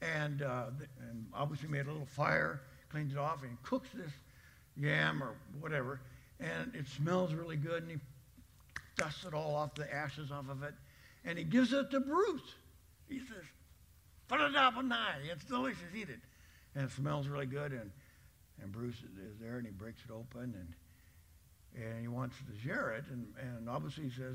And, 0.00 0.42
uh, 0.42 0.66
and 1.08 1.26
Abusi 1.32 1.68
made 1.68 1.86
a 1.86 1.90
little 1.92 2.06
fire, 2.06 2.62
cleans 2.90 3.12
it 3.12 3.18
off, 3.18 3.42
and 3.44 3.62
cooks 3.62 3.88
this 3.94 4.10
yam 4.76 5.22
or 5.22 5.34
whatever 5.60 6.00
and 6.42 6.74
it 6.74 6.86
smells 6.88 7.32
really 7.32 7.56
good, 7.56 7.82
and 7.82 7.92
he 7.92 7.98
dusts 8.96 9.24
it 9.24 9.34
all 9.34 9.54
off, 9.54 9.74
the 9.74 9.92
ashes 9.92 10.30
off 10.30 10.48
of 10.50 10.62
it, 10.62 10.74
and 11.24 11.38
he 11.38 11.44
gives 11.44 11.72
it 11.72 11.90
to 11.90 12.00
Bruce. 12.00 12.54
He 13.08 13.18
says, 13.18 13.44
put 14.28 14.40
it 14.40 14.56
up 14.56 14.76
on 14.76 14.90
high. 14.90 15.18
It's 15.30 15.44
delicious. 15.44 15.78
Eat 15.94 16.08
it. 16.08 16.20
And 16.74 16.84
it 16.84 16.90
smells 16.92 17.28
really 17.28 17.46
good, 17.46 17.72
and, 17.72 17.90
and 18.62 18.72
Bruce 18.72 18.96
is 18.96 19.38
there, 19.40 19.58
and 19.58 19.66
he 19.66 19.72
breaks 19.72 20.00
it 20.08 20.12
open, 20.12 20.54
and, 20.58 20.74
and 21.76 22.00
he 22.00 22.08
wants 22.08 22.36
to 22.38 22.68
share 22.68 22.92
it, 22.92 23.04
and, 23.10 23.26
and 23.40 23.68
obviously 23.68 24.04
he 24.04 24.10
says, 24.10 24.34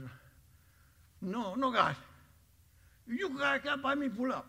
no, 1.22 1.56
no, 1.56 1.72
God. 1.72 1.96
You 3.08 3.38
guys 3.38 3.62
got 3.64 3.82
buy 3.82 3.96
me 3.96 4.10
full 4.10 4.32
up, 4.32 4.48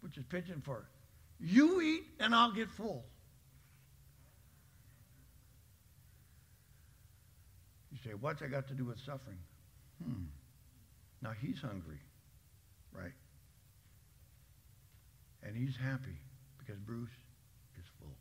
which 0.00 0.16
is 0.18 0.24
pidgin 0.28 0.60
for 0.60 0.84
you 1.42 1.80
eat, 1.80 2.04
and 2.20 2.34
I'll 2.34 2.52
get 2.52 2.70
full. 2.70 3.04
You 7.90 7.98
say, 8.04 8.10
what's 8.18 8.40
that 8.40 8.50
got 8.50 8.68
to 8.68 8.74
do 8.74 8.84
with 8.84 8.98
suffering? 9.00 9.38
Hmm. 10.02 10.24
Now 11.20 11.32
he's 11.40 11.60
hungry, 11.60 11.98
right? 12.92 13.12
And 15.42 15.56
he's 15.56 15.76
happy 15.76 16.16
because 16.58 16.78
Bruce 16.78 17.10
is 17.76 17.84
full. 17.98 18.16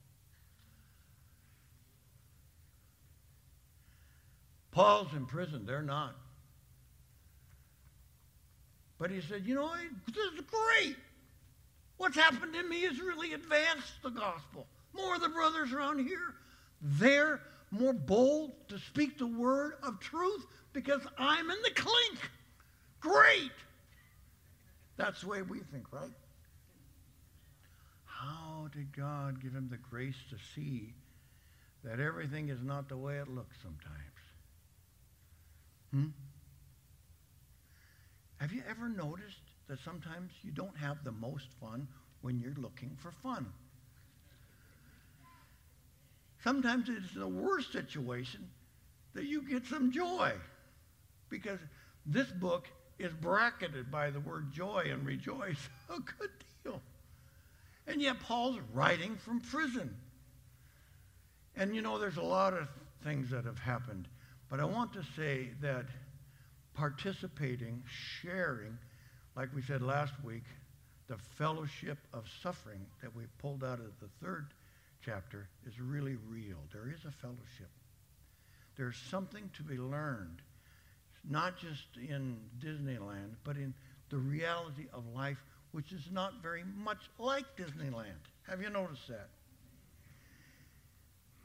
Paul's 4.72 5.14
in 5.14 5.26
prison. 5.26 5.66
They're 5.66 5.82
not. 5.82 6.16
But 8.98 9.12
he 9.12 9.22
said, 9.22 9.44
you 9.46 9.56
know, 9.56 9.72
this 10.08 10.16
is 10.16 10.42
great. 10.42 10.96
What's 11.98 12.16
happened 12.16 12.54
to 12.54 12.64
me 12.64 12.82
has 12.82 13.00
really 13.00 13.34
advanced 13.34 14.02
the 14.04 14.10
gospel. 14.10 14.68
More 14.94 15.16
of 15.16 15.22
the 15.22 15.30
brothers 15.30 15.72
around 15.74 16.06
here, 16.06 16.36
they're 16.82 17.42
more 17.72 17.94
bold 17.94 18.52
to 18.70 18.78
speak 18.78 19.18
the 19.18 19.28
word 19.28 19.74
of 19.84 20.00
truth 20.00 20.46
because 20.74 21.02
I'm 21.18 21.50
in 21.50 21.58
the 21.64 21.72
clink. 21.72 22.30
Great. 23.00 23.52
That's 24.98 25.22
the 25.22 25.28
way 25.28 25.42
we 25.42 25.60
think, 25.60 25.92
right? 25.92 26.12
How 28.06 28.68
did 28.74 28.96
God 28.96 29.42
give 29.42 29.54
him 29.54 29.68
the 29.70 29.78
grace 29.78 30.18
to 30.30 30.36
see 30.56 30.94
that 31.84 32.00
everything 32.00 32.50
is 32.50 32.62
not 32.62 32.88
the 32.88 32.98
way 32.98 33.18
it 33.18 33.28
looks 33.28 33.58
sometimes? 33.64 33.98
Hmm? 35.92 36.08
Have 38.38 38.54
you 38.54 38.64
ever 38.70 38.90
noticed 38.90 39.42
that 39.68 39.80
sometimes 39.80 40.32
you 40.42 40.52
don't 40.52 40.76
have 40.78 41.04
the 41.04 41.12
most 41.12 41.48
fun 41.60 41.88
when 42.22 42.40
you're 42.40 42.56
looking 42.56 42.98
for 43.00 43.12
fun? 43.24 43.46
Sometimes 46.44 46.90
it's 46.90 47.14
the 47.14 47.28
worst 47.28 47.72
situation 47.72 48.50
that 49.14 49.26
you 49.26 49.42
get 49.44 49.66
some 49.68 49.92
joy 49.92 50.32
because 51.30 51.60
this 52.06 52.28
book 52.28 52.68
is 52.98 53.14
bracketed 53.14 53.92
by 53.92 54.10
the 54.10 54.20
word 54.20 54.52
joy 54.52 54.88
and 54.90 55.06
rejoice 55.06 55.70
a 55.90 56.00
good 56.00 56.32
deal. 56.64 56.82
And 57.88 58.02
yet 58.02 58.20
Paul's 58.20 58.60
writing 58.74 59.16
from 59.18 59.40
prison. 59.40 59.96
And 61.56 61.76
you 61.76 61.82
know, 61.82 62.00
there's 62.00 62.18
a 62.18 62.24
lot 62.24 62.54
of 62.54 62.68
things 63.04 63.30
that 63.32 63.46
have 63.46 63.60
happened, 63.60 64.08
but 64.52 64.60
I 64.60 64.66
want 64.66 64.92
to 64.94 65.04
say 65.16 65.48
that 65.62 65.86
participating, 66.74 67.82
sharing, 67.88 68.78
like 69.38 69.48
we 69.56 69.62
said 69.62 69.82
last 69.82 70.14
week, 70.26 70.44
the 71.08 71.18
fellowship 71.38 71.98
of 72.14 72.26
suffering 72.44 72.86
that 73.02 73.16
we 73.16 73.24
pulled 73.38 73.64
out 73.64 73.80
of 73.80 73.98
the 74.02 74.10
third 74.22 74.48
chapter 75.06 75.48
is 75.66 75.80
really 75.80 76.18
real. 76.28 76.58
There 76.74 76.90
is 76.90 77.00
a 77.08 77.12
fellowship. 77.12 77.70
There's 78.76 78.98
something 79.10 79.50
to 79.56 79.64
be 79.64 79.78
learned, 79.78 80.42
not 81.30 81.58
just 81.58 81.88
in 81.96 82.38
Disneyland, 82.60 83.36
but 83.46 83.56
in 83.56 83.74
the 84.10 84.18
reality 84.18 84.88
of 84.92 85.06
life, 85.16 85.42
which 85.72 85.94
is 85.94 86.04
not 86.12 86.44
very 86.44 86.64
much 86.76 87.10
like 87.18 87.46
Disneyland. 87.56 88.20
Have 88.50 88.62
you 88.62 88.70
noticed 88.70 89.08
that? 89.08 89.30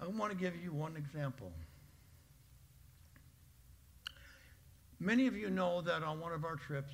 I 0.01 0.09
want 0.09 0.33
to 0.33 0.37
give 0.37 0.57
you 0.57 0.73
one 0.73 0.97
example. 0.97 1.53
Many 5.07 5.29
of 5.29 5.37
you 5.37 5.51
know 5.51 5.83
that 5.83 6.03
on 6.03 6.19
one 6.19 6.33
of 6.33 6.45
our 6.45 6.57
trips, 6.57 6.93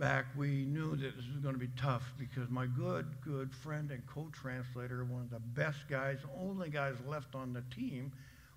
back, 0.00 0.24
we 0.36 0.64
knew 0.64 0.96
that 0.96 1.14
this 1.14 1.24
was 1.24 1.36
going 1.40 1.54
to 1.54 1.60
be 1.60 1.70
tough 1.80 2.02
because 2.18 2.50
my 2.50 2.66
good, 2.66 3.06
good 3.24 3.54
friend 3.54 3.92
and 3.92 4.04
co-translator, 4.08 5.04
one 5.04 5.20
of 5.20 5.30
the 5.30 5.38
best 5.38 5.78
guys, 5.88 6.18
only 6.36 6.68
guys 6.68 6.96
left 7.06 7.36
on 7.36 7.52
the 7.52 7.62
team, 7.72 8.10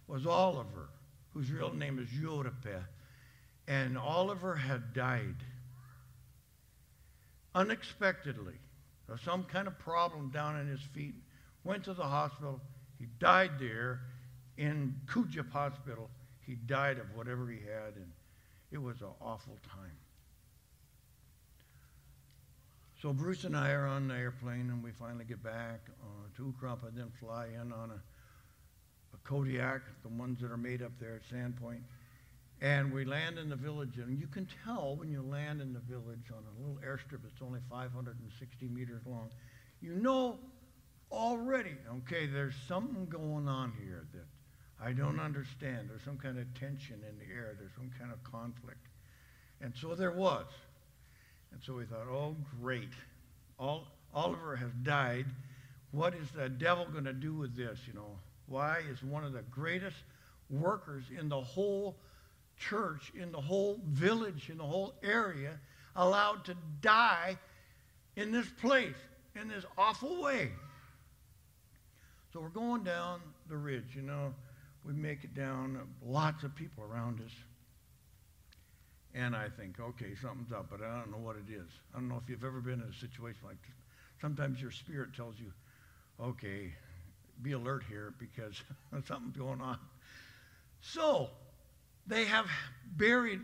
was 0.07 0.25
Oliver, 0.25 0.89
whose 1.31 1.51
real 1.51 1.75
name 1.75 1.99
is 1.99 2.11
Europe. 2.11 2.65
And 3.67 3.99
Oliver 3.99 4.55
had 4.55 4.95
died 4.95 5.35
unexpectedly. 7.53 8.55
Of 9.09 9.21
some 9.21 9.43
kind 9.43 9.67
of 9.67 9.77
problem 9.77 10.31
down 10.31 10.59
in 10.59 10.67
his 10.67 10.81
feet. 10.81 11.13
Went 11.63 11.83
to 11.83 11.93
the 11.93 12.01
hospital. 12.01 12.59
He 12.97 13.05
died 13.19 13.59
there 13.59 13.99
in 14.57 14.95
Kudjip 15.05 15.51
Hospital. 15.51 16.09
He 16.39 16.55
died 16.55 16.97
of 16.97 17.15
whatever 17.15 17.47
he 17.47 17.59
had, 17.59 17.95
and 17.95 18.11
it 18.73 18.81
was 18.81 19.01
an 19.01 19.09
awful 19.21 19.57
time. 19.69 19.97
So 23.01 23.13
Bruce 23.13 23.43
and 23.43 23.55
I 23.55 23.71
are 23.71 23.85
on 23.85 24.07
the 24.07 24.15
airplane, 24.15 24.69
and 24.71 24.83
we 24.83 24.91
finally 24.91 25.25
get 25.25 25.43
back 25.43 25.81
uh, 26.01 26.35
to 26.37 26.53
Ukarumpa, 26.53 26.87
and 26.87 26.97
then 26.97 27.11
fly 27.19 27.49
in 27.53 27.71
on 27.71 27.91
a, 27.91 28.01
a 29.13 29.17
Kodiak, 29.23 29.81
the 30.01 30.09
ones 30.09 30.41
that 30.41 30.51
are 30.51 30.57
made 30.57 30.81
up 30.81 30.91
there 30.99 31.15
at 31.15 31.21
Sandpoint. 31.29 31.81
And 32.61 32.91
we 32.91 33.05
land 33.05 33.37
in 33.37 33.49
the 33.49 33.55
village, 33.55 33.97
and 33.97 34.19
you 34.19 34.27
can 34.27 34.47
tell 34.63 34.95
when 34.95 35.11
you 35.11 35.21
land 35.21 35.61
in 35.61 35.73
the 35.73 35.81
village 35.81 36.31
on 36.31 36.43
a 36.43 36.59
little 36.59 36.79
airstrip 36.81 37.21
that's 37.21 37.41
only 37.41 37.59
560 37.69 38.67
meters 38.69 39.01
long, 39.05 39.29
you 39.81 39.93
know 39.93 40.39
already, 41.11 41.75
okay, 41.97 42.25
there's 42.25 42.55
something 42.67 43.05
going 43.05 43.47
on 43.47 43.73
here 43.79 44.07
that 44.13 44.25
I 44.83 44.91
don't 44.91 45.19
understand. 45.19 45.89
There's 45.89 46.01
some 46.03 46.17
kind 46.17 46.37
of 46.37 46.45
tension 46.59 46.95
in 47.07 47.17
the 47.17 47.33
air. 47.33 47.55
There's 47.57 47.71
some 47.75 47.89
kind 47.97 48.11
of 48.11 48.21
conflict. 48.23 48.85
And 49.61 49.73
so 49.79 49.95
there 49.95 50.11
was. 50.11 50.45
And 51.53 51.61
so 51.63 51.75
we 51.75 51.85
thought, 51.85 52.07
oh, 52.11 52.35
great. 52.61 52.89
All, 53.57 53.87
Oliver 54.13 54.57
has 54.57 54.71
died. 54.81 55.25
What 55.91 56.13
is 56.15 56.27
the 56.31 56.49
devil 56.49 56.85
going 56.91 57.05
to 57.05 57.13
do 57.13 57.33
with 57.33 57.55
this? 57.55 57.79
You 57.87 57.93
know, 57.93 58.17
why 58.47 58.81
is 58.91 59.01
one 59.03 59.23
of 59.23 59.31
the 59.31 59.43
greatest 59.43 59.95
workers 60.49 61.05
in 61.17 61.29
the 61.29 61.39
whole 61.39 61.95
church, 62.57 63.13
in 63.15 63.31
the 63.31 63.39
whole 63.39 63.79
village, 63.87 64.49
in 64.49 64.57
the 64.57 64.65
whole 64.65 64.95
area, 65.01 65.59
allowed 65.95 66.43
to 66.45 66.57
die 66.81 67.37
in 68.17 68.31
this 68.31 68.47
place, 68.59 68.95
in 69.39 69.47
this 69.47 69.63
awful 69.77 70.21
way? 70.21 70.51
So 72.33 72.41
we're 72.41 72.49
going 72.49 72.83
down 72.83 73.21
the 73.47 73.55
ridge, 73.55 73.95
you 73.95 74.01
know. 74.01 74.33
We 74.85 74.93
make 74.93 75.23
it 75.23 75.33
down, 75.33 75.79
lots 76.05 76.43
of 76.43 76.55
people 76.55 76.83
around 76.83 77.21
us. 77.21 77.31
And 79.15 79.35
I 79.35 79.47
think, 79.49 79.79
okay, 79.79 80.15
something's 80.21 80.51
up, 80.51 80.67
but 80.71 80.81
I 80.81 80.97
don't 80.99 81.11
know 81.11 81.17
what 81.17 81.35
it 81.35 81.51
is. 81.51 81.69
I 81.93 81.99
don't 81.99 82.09
know 82.09 82.19
if 82.21 82.29
you've 82.29 82.43
ever 82.43 82.59
been 82.61 82.81
in 82.81 82.89
a 82.89 82.93
situation 82.93 83.41
like 83.45 83.61
this. 83.61 83.75
Sometimes 84.21 84.61
your 84.61 84.71
spirit 84.71 85.15
tells 85.15 85.35
you, 85.39 85.51
okay, 86.19 86.73
be 87.41 87.51
alert 87.53 87.83
here 87.87 88.13
because 88.19 88.61
something's 89.07 89.37
going 89.37 89.61
on. 89.61 89.77
So 90.81 91.29
they 92.07 92.25
have 92.25 92.47
buried 92.97 93.41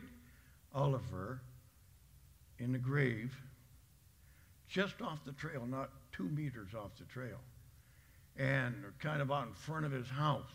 Oliver 0.74 1.42
in 2.58 2.72
the 2.72 2.78
grave 2.80 3.34
just 4.68 5.02
off 5.02 5.24
the 5.26 5.32
trail, 5.34 5.66
not 5.68 5.90
two 6.12 6.26
meters 6.30 6.70
off 6.76 6.92
the 6.98 7.06
trail. 7.06 7.38
and 8.38 8.76
kind 9.00 9.22
of 9.22 9.32
out 9.32 9.48
in 9.48 9.54
front 9.54 9.86
of 9.86 9.92
his 9.92 10.08
house. 10.08 10.52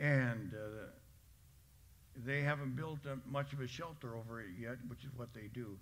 And 0.00 0.54
uh, 0.54 0.86
they 2.24 2.40
haven't 2.40 2.74
built 2.74 3.00
a, 3.04 3.18
much 3.30 3.52
of 3.52 3.60
a 3.60 3.68
shelter 3.68 4.16
over 4.16 4.40
it 4.40 4.48
yet, 4.58 4.76
which 4.88 5.04
is 5.04 5.10
what 5.16 5.34
they 5.34 5.48
do. 5.52 5.76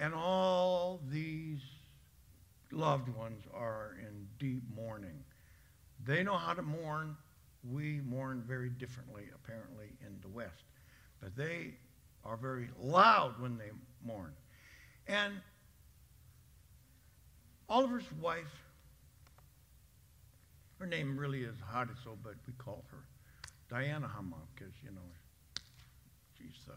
And 0.00 0.14
all 0.14 1.00
these 1.10 1.60
loved 2.72 3.08
ones 3.10 3.44
are 3.54 3.96
in 4.00 4.26
deep 4.38 4.62
mourning. 4.74 5.22
They 6.04 6.22
know 6.22 6.36
how 6.36 6.54
to 6.54 6.62
mourn. 6.62 7.16
We 7.70 8.00
mourn 8.06 8.42
very 8.46 8.70
differently, 8.70 9.24
apparently, 9.34 9.88
in 10.00 10.18
the 10.22 10.28
West. 10.28 10.64
But 11.20 11.36
they 11.36 11.74
are 12.24 12.36
very 12.36 12.68
loud 12.80 13.40
when 13.40 13.58
they 13.58 13.70
mourn. 14.04 14.32
And 15.06 15.34
Oliver's 17.68 18.10
wife, 18.20 18.64
her 20.78 20.86
name 20.86 21.18
really 21.18 21.42
is 21.42 21.56
Hadiso, 21.72 22.16
but 22.22 22.34
we 22.46 22.52
call 22.58 22.84
her 22.90 22.98
Diana 23.68 24.08
Hama 24.08 24.36
because, 24.54 24.72
you 24.82 24.90
know, 24.90 25.62
she's 26.38 26.64
the 26.66 26.74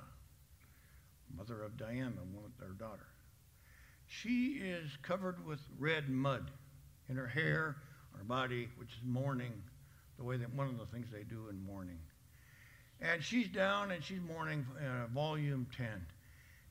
mother 1.38 1.64
of 1.64 1.78
Diana, 1.78 2.12
their 2.60 2.70
daughter. 2.70 3.08
She 4.08 4.60
is 4.62 4.90
covered 5.02 5.46
with 5.46 5.60
red 5.78 6.10
mud 6.10 6.50
in 7.10 7.16
her 7.16 7.28
hair, 7.28 7.76
her 8.18 8.24
body, 8.24 8.70
which 8.78 8.90
is 8.90 9.00
mourning, 9.04 9.54
the 10.18 10.24
way 10.24 10.38
that 10.38 10.54
one 10.54 10.68
of 10.68 10.78
the 10.78 10.86
things 10.88 11.08
they 11.12 11.24
do 11.24 11.48
in 11.50 11.64
mourning. 11.64 12.00
And 13.02 13.24
she's 13.24 13.48
down 13.48 13.92
and 13.92 14.04
she's 14.04 14.20
mourning 14.20 14.66
uh, 14.78 15.08
volume 15.14 15.68
10. 15.78 15.88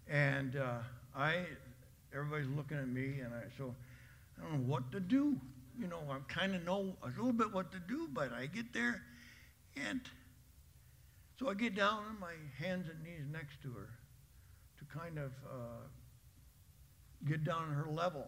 And 0.08 0.56
uh, 0.56 0.78
I, 1.16 1.44
everybody's 2.14 2.48
looking 2.48 2.76
at 2.76 2.88
me, 2.88 3.20
and 3.20 3.32
I, 3.32 3.44
so 3.56 3.74
I 4.38 4.42
don't 4.42 4.60
know 4.60 4.72
what 4.72 4.90
to 4.92 5.00
do. 5.00 5.36
You 5.78 5.86
know, 5.86 6.00
I 6.10 6.18
kind 6.32 6.54
of 6.54 6.64
know 6.64 6.96
a 7.02 7.08
little 7.08 7.32
bit 7.32 7.52
what 7.52 7.70
to 7.72 7.78
do, 7.78 8.08
but 8.12 8.32
I 8.32 8.46
get 8.46 8.72
there, 8.72 9.02
so 11.38 11.48
I 11.48 11.54
get 11.54 11.76
down 11.76 11.98
on 12.08 12.18
my 12.20 12.32
hands 12.58 12.88
and 12.90 13.02
knees 13.02 13.26
next 13.30 13.62
to 13.62 13.70
her 13.72 13.90
to 14.78 14.98
kind 14.98 15.18
of 15.18 15.30
uh, 15.46 15.86
get 17.28 17.44
down 17.44 17.64
on 17.64 17.74
her 17.74 17.90
level. 17.90 18.26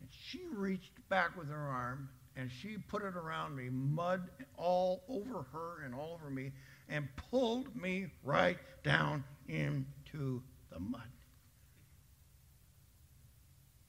And 0.00 0.08
she 0.10 0.40
reached 0.52 1.08
back 1.08 1.36
with 1.36 1.48
her 1.48 1.56
arm 1.56 2.08
and 2.36 2.50
she 2.50 2.78
put 2.88 3.02
it 3.02 3.14
around 3.14 3.54
me, 3.54 3.68
mud 3.70 4.22
all 4.56 5.04
over 5.08 5.46
her 5.52 5.84
and 5.84 5.94
all 5.94 6.18
over 6.20 6.30
me, 6.30 6.50
and 6.88 7.08
pulled 7.30 7.76
me 7.76 8.06
right 8.24 8.58
down 8.82 9.22
into 9.48 10.42
the 10.72 10.80
mud. 10.80 11.00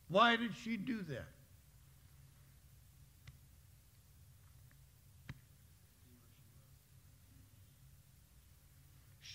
Why 0.09 0.35
did 0.35 0.51
she 0.63 0.77
do 0.77 1.01
that? 1.03 1.27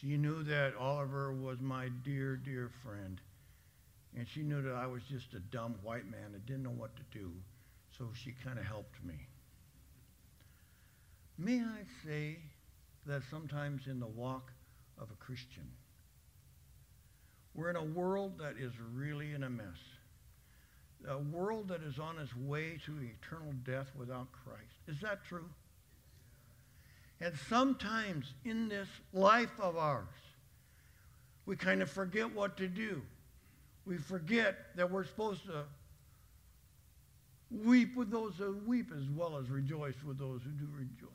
She 0.01 0.17
knew 0.17 0.45
that 0.45 0.77
Oliver 0.77 1.33
was 1.33 1.61
my 1.61 1.89
dear, 2.05 2.37
dear 2.37 2.71
friend. 2.85 3.21
And 4.17 4.27
she 4.29 4.43
knew 4.43 4.63
that 4.63 4.75
I 4.75 4.87
was 4.87 5.03
just 5.11 5.35
a 5.35 5.41
dumb 5.41 5.75
white 5.83 6.09
man 6.09 6.33
that 6.33 6.47
didn't 6.47 6.63
know 6.63 6.71
what 6.71 6.97
to 6.97 7.03
do. 7.11 7.33
So 7.97 8.09
she 8.15 8.35
kind 8.45 8.59
of 8.59 8.65
helped 8.65 9.03
me. 9.05 9.27
May 11.37 11.61
I 11.61 11.83
say 12.05 12.39
that 13.07 13.23
sometimes 13.31 13.87
in 13.87 13.99
the 13.99 14.07
walk 14.07 14.53
of 14.99 15.09
a 15.11 15.25
Christian, 15.25 15.69
we're 17.55 17.71
in 17.71 17.77
a 17.77 17.85
world 17.85 18.39
that 18.39 18.55
is 18.59 18.73
really 18.95 19.33
in 19.33 19.43
a 19.43 19.51
mess. 19.51 19.79
A 21.09 21.19
world 21.19 21.69
that 21.69 21.83
is 21.83 21.99
on 21.99 22.19
its 22.19 22.35
way 22.37 22.79
to 22.87 22.93
eternal 23.01 23.53
death 23.65 23.89
without 23.97 24.29
Christ. 24.33 24.79
Is 24.87 25.01
that 25.01 25.25
true? 25.25 25.49
And 27.21 27.35
sometimes 27.49 28.33
in 28.45 28.69
this 28.69 28.89
life 29.13 29.51
of 29.59 29.77
ours, 29.77 30.07
we 31.47 31.57
kind 31.57 31.83
of 31.83 31.91
forget 31.91 32.33
what 32.35 32.57
to 32.59 32.69
do. 32.69 33.03
We 33.87 33.97
forget 33.97 34.77
that 34.77 34.91
we're 34.91 35.05
supposed 35.05 35.47
to 35.47 35.65
weep 37.51 37.97
with 37.97 38.11
those 38.11 38.35
who 38.37 38.61
weep 38.67 38.93
as 38.95 39.09
well 39.17 39.39
as 39.39 39.49
rejoice 39.49 39.95
with 40.07 40.19
those 40.19 40.43
who 40.43 40.51
do 40.51 40.69
rejoice. 40.77 41.09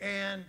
And 0.00 0.44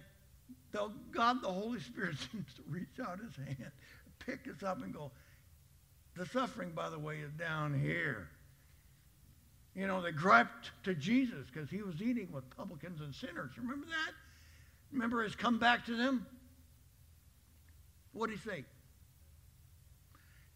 the, 0.71 0.89
God, 1.11 1.41
the 1.41 1.51
Holy 1.51 1.79
Spirit, 1.79 2.15
seems 2.31 2.53
to 2.55 2.61
reach 2.67 2.99
out 3.05 3.19
his 3.19 3.35
hand, 3.35 3.71
pick 4.19 4.47
us 4.47 4.63
up, 4.63 4.81
and 4.83 4.93
go, 4.93 5.11
The 6.15 6.25
suffering, 6.25 6.71
by 6.71 6.89
the 6.89 6.99
way, 6.99 7.17
is 7.17 7.31
down 7.33 7.79
here. 7.79 8.29
You 9.77 9.85
know, 9.85 10.01
they 10.01 10.11
griped 10.11 10.71
to 10.85 10.95
Jesus 10.95 11.45
because 11.53 11.69
he 11.69 11.83
was 11.83 12.01
eating 12.01 12.29
with 12.31 12.49
publicans 12.57 12.99
and 12.99 13.13
sinners. 13.13 13.51
Remember 13.57 13.85
that? 13.85 14.13
Remember 14.91 15.21
his 15.21 15.35
come 15.35 15.59
back 15.59 15.85
to 15.85 15.95
them? 15.95 16.25
What 18.11 18.31
did 18.31 18.39
he 18.39 18.49
say? 18.49 18.65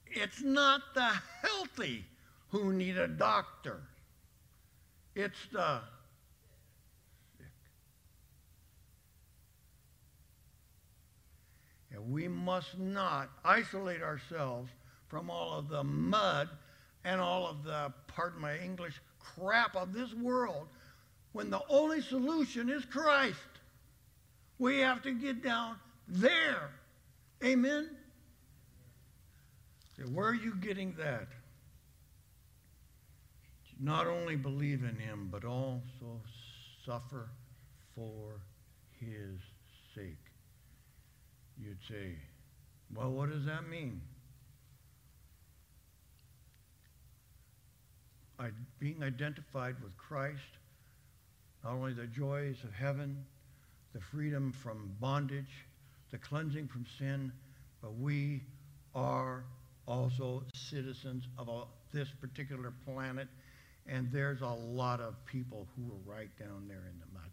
It's 0.08 0.42
not 0.42 0.82
the 0.96 1.12
healthy 1.44 2.04
who 2.50 2.74
need 2.74 2.98
a 2.98 3.08
doctor. 3.08 3.82
It's 5.14 5.38
the 5.52 5.82
sick. 7.38 7.48
And 11.92 12.12
we 12.12 12.28
must 12.28 12.80
not 12.80 13.30
isolate 13.46 14.02
ourselves 14.02 14.72
from 15.10 15.30
all 15.30 15.60
of 15.60 15.70
the 15.70 15.84
mud 15.84 16.50
and 17.04 17.22
all 17.22 17.48
of 17.48 17.64
the, 17.64 17.94
pardon 18.08 18.42
my 18.42 18.58
English, 18.58 19.00
crap 19.24 19.76
of 19.76 19.94
this 19.94 20.14
world 20.14 20.68
when 21.32 21.50
the 21.50 21.62
only 21.70 22.02
solution 22.02 22.70
is 22.70 22.86
Christ. 22.86 23.38
We 24.60 24.80
have 24.80 25.02
to 25.04 25.12
get 25.12 25.44
down 25.44 25.78
there. 26.08 26.70
Amen? 27.44 27.90
Where 30.14 30.28
are 30.28 30.36
you 30.36 30.56
getting 30.56 30.94
that? 30.98 31.28
Not 33.80 34.08
only 34.08 34.36
believe 34.36 34.84
in 34.84 34.96
him, 34.96 35.30
but 35.32 35.44
also 35.44 36.22
suffer 36.86 37.30
for 37.96 38.42
his 39.00 39.40
sake. 39.96 40.18
You'd 41.58 41.78
say, 41.88 42.16
well, 42.94 43.12
what 43.12 43.30
does 43.32 43.46
that 43.46 43.68
mean? 43.68 44.02
Being 48.80 49.04
identified 49.04 49.76
with 49.84 49.96
Christ, 49.98 50.58
not 51.64 51.74
only 51.74 51.94
the 51.94 52.08
joys 52.08 52.58
of 52.64 52.74
heaven, 52.74 53.26
the 53.94 54.00
freedom 54.00 54.52
from 54.52 54.96
bondage, 55.00 55.66
the 56.12 56.18
cleansing 56.18 56.68
from 56.68 56.86
sin, 56.98 57.32
but 57.82 57.96
we 57.96 58.42
are 58.96 59.44
also 59.88 60.44
citizens 60.54 61.28
of 61.38 61.50
a, 61.50 61.64
this 61.94 62.10
particular 62.20 62.74
planet. 62.86 63.28
And 63.88 64.12
there's 64.12 64.42
a 64.42 64.48
lot 64.48 65.02
of 65.02 65.16
people 65.26 65.68
who 65.76 65.92
are 65.92 66.16
right 66.16 66.30
down 66.38 66.68
there 66.68 66.84
in 66.92 67.00
the 67.00 67.08
mud. 67.14 67.30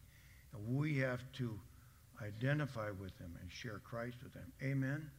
And 0.55 0.77
we 0.77 0.99
have 0.99 1.21
to 1.39 1.59
identify 2.23 2.91
with 2.91 3.17
them 3.19 3.37
and 3.41 3.51
share 3.53 3.81
Christ 3.85 4.17
with 4.23 4.33
them. 4.33 4.51
Amen? 4.63 5.11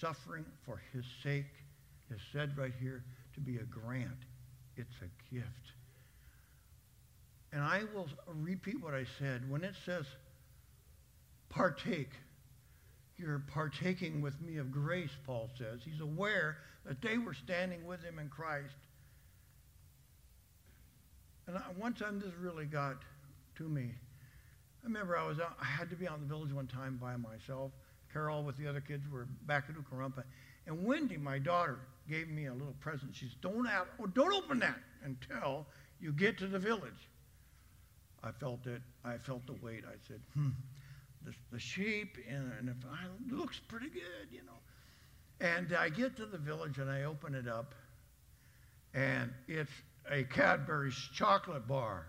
Suffering 0.00 0.44
for 0.64 0.80
his 0.92 1.04
sake 1.22 1.52
is 2.10 2.20
said 2.32 2.56
right 2.56 2.72
here 2.80 3.02
to 3.38 3.44
be 3.44 3.58
a 3.58 3.64
grant. 3.64 4.24
It's 4.76 4.94
a 5.02 5.34
gift. 5.34 5.46
And 7.52 7.62
I 7.62 7.82
will 7.94 8.08
repeat 8.26 8.82
what 8.82 8.94
I 8.94 9.04
said. 9.18 9.48
When 9.50 9.64
it 9.64 9.74
says 9.86 10.04
partake, 11.48 12.10
you're 13.16 13.42
partaking 13.52 14.20
with 14.20 14.40
me 14.40 14.58
of 14.58 14.70
grace, 14.70 15.10
Paul 15.26 15.48
says. 15.58 15.80
He's 15.84 16.00
aware 16.00 16.58
that 16.86 17.00
they 17.02 17.18
were 17.18 17.34
standing 17.34 17.86
with 17.86 18.02
him 18.02 18.18
in 18.18 18.28
Christ. 18.28 18.74
And 21.46 21.56
I, 21.56 21.62
one 21.78 21.94
time 21.94 22.20
this 22.20 22.32
really 22.40 22.66
got 22.66 22.96
to 23.56 23.64
me. 23.64 23.90
I 24.82 24.86
remember 24.86 25.16
I 25.16 25.26
was 25.26 25.40
out, 25.40 25.56
I 25.60 25.64
had 25.64 25.90
to 25.90 25.96
be 25.96 26.06
out 26.06 26.16
in 26.16 26.28
the 26.28 26.32
village 26.32 26.52
one 26.52 26.66
time 26.66 26.98
by 27.00 27.16
myself. 27.16 27.72
Carol 28.12 28.42
with 28.42 28.56
the 28.56 28.68
other 28.68 28.80
kids 28.80 29.04
were 29.10 29.26
back 29.46 29.64
at 29.68 29.74
Ukarumpa. 29.74 30.22
And 30.66 30.84
Wendy, 30.84 31.16
my 31.16 31.38
daughter, 31.38 31.78
gave 32.08 32.28
me 32.28 32.46
a 32.46 32.52
little 32.52 32.74
present. 32.80 33.14
She 33.14 33.26
said, 33.26 33.40
don't, 33.40 33.66
oh, 34.00 34.06
don't 34.06 34.32
open 34.32 34.58
that 34.60 34.78
until 35.04 35.66
you 36.00 36.12
get 36.12 36.38
to 36.38 36.46
the 36.46 36.58
village. 36.58 37.08
I 38.22 38.32
felt 38.32 38.66
it. 38.66 38.82
I 39.04 39.18
felt 39.18 39.46
the 39.46 39.54
weight. 39.62 39.84
I 39.86 39.96
said, 40.06 40.20
hmm, 40.34 40.50
the, 41.24 41.32
the 41.52 41.58
sheep, 41.58 42.16
and, 42.28 42.52
and 42.58 42.68
if 42.68 42.76
I, 42.84 43.04
it 43.04 43.34
looks 43.34 43.60
pretty 43.68 43.88
good, 43.88 44.28
you 44.30 44.40
know. 44.40 44.52
And 45.40 45.72
I 45.72 45.88
get 45.88 46.16
to 46.16 46.26
the 46.26 46.38
village 46.38 46.78
and 46.78 46.90
I 46.90 47.04
open 47.04 47.34
it 47.34 47.46
up, 47.46 47.74
and 48.92 49.32
it's 49.46 49.70
a 50.10 50.24
Cadbury's 50.24 50.98
chocolate 51.14 51.68
bar. 51.68 52.06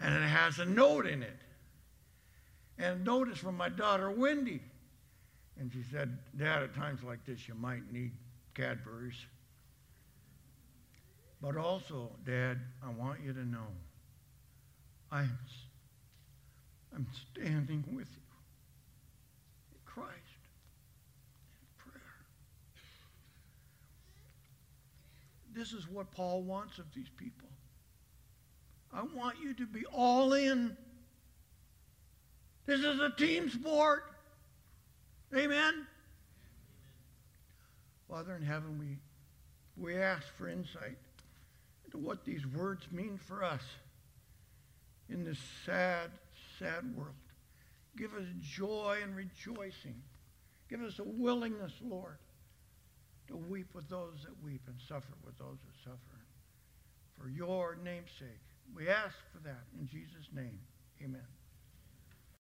And 0.00 0.14
it 0.14 0.26
has 0.26 0.58
a 0.58 0.64
note 0.64 1.06
in 1.06 1.22
it. 1.22 1.36
And 2.78 3.00
a 3.00 3.04
note 3.04 3.28
is 3.28 3.38
from 3.38 3.56
my 3.56 3.68
daughter, 3.68 4.10
Wendy. 4.10 4.60
And 5.58 5.72
she 5.72 5.82
said, 5.90 6.18
Dad, 6.36 6.62
at 6.62 6.74
times 6.74 7.02
like 7.02 7.24
this, 7.24 7.48
you 7.48 7.54
might 7.54 7.92
need 7.92 8.12
Cadbury's. 8.54 9.26
But 11.40 11.56
also, 11.56 12.10
Dad, 12.24 12.58
I 12.82 12.90
want 12.90 13.20
you 13.22 13.32
to 13.32 13.44
know 13.44 13.66
I'm, 15.12 15.38
I'm 16.94 17.06
standing 17.32 17.84
with 17.92 18.08
you 18.10 18.22
in 19.72 19.78
Christ 19.84 20.08
in 21.60 21.68
prayer. 21.76 22.02
This 25.54 25.72
is 25.72 25.88
what 25.88 26.10
Paul 26.12 26.42
wants 26.42 26.78
of 26.78 26.86
these 26.94 27.10
people. 27.16 27.48
I 28.92 29.02
want 29.14 29.36
you 29.42 29.54
to 29.54 29.66
be 29.66 29.84
all 29.86 30.32
in. 30.32 30.76
This 32.66 32.80
is 32.80 33.00
a 33.00 33.10
team 33.10 33.50
sport. 33.50 34.04
Amen. 35.36 35.86
Father 38.14 38.36
in 38.36 38.42
heaven, 38.42 38.78
we, 38.78 38.96
we 39.76 40.00
ask 40.00 40.22
for 40.38 40.48
insight 40.48 40.98
into 41.84 41.98
what 41.98 42.24
these 42.24 42.46
words 42.46 42.86
mean 42.92 43.18
for 43.18 43.42
us 43.42 43.62
in 45.08 45.24
this 45.24 45.40
sad, 45.66 46.12
sad 46.60 46.96
world. 46.96 47.16
Give 47.96 48.14
us 48.14 48.22
joy 48.40 48.98
and 49.02 49.16
rejoicing. 49.16 50.00
Give 50.70 50.80
us 50.82 51.00
a 51.00 51.04
willingness, 51.04 51.72
Lord, 51.82 52.18
to 53.26 53.36
weep 53.36 53.74
with 53.74 53.88
those 53.88 54.22
that 54.22 54.44
weep 54.44 54.62
and 54.68 54.76
suffer 54.86 55.14
with 55.26 55.36
those 55.36 55.58
that 55.66 55.82
suffer. 55.82 56.20
For 57.20 57.28
your 57.28 57.76
name's 57.82 58.12
sake, 58.16 58.28
we 58.76 58.88
ask 58.88 59.16
for 59.32 59.40
that 59.42 59.64
in 59.76 59.88
Jesus' 59.88 60.28
name. 60.32 60.60
Amen. 61.02 61.33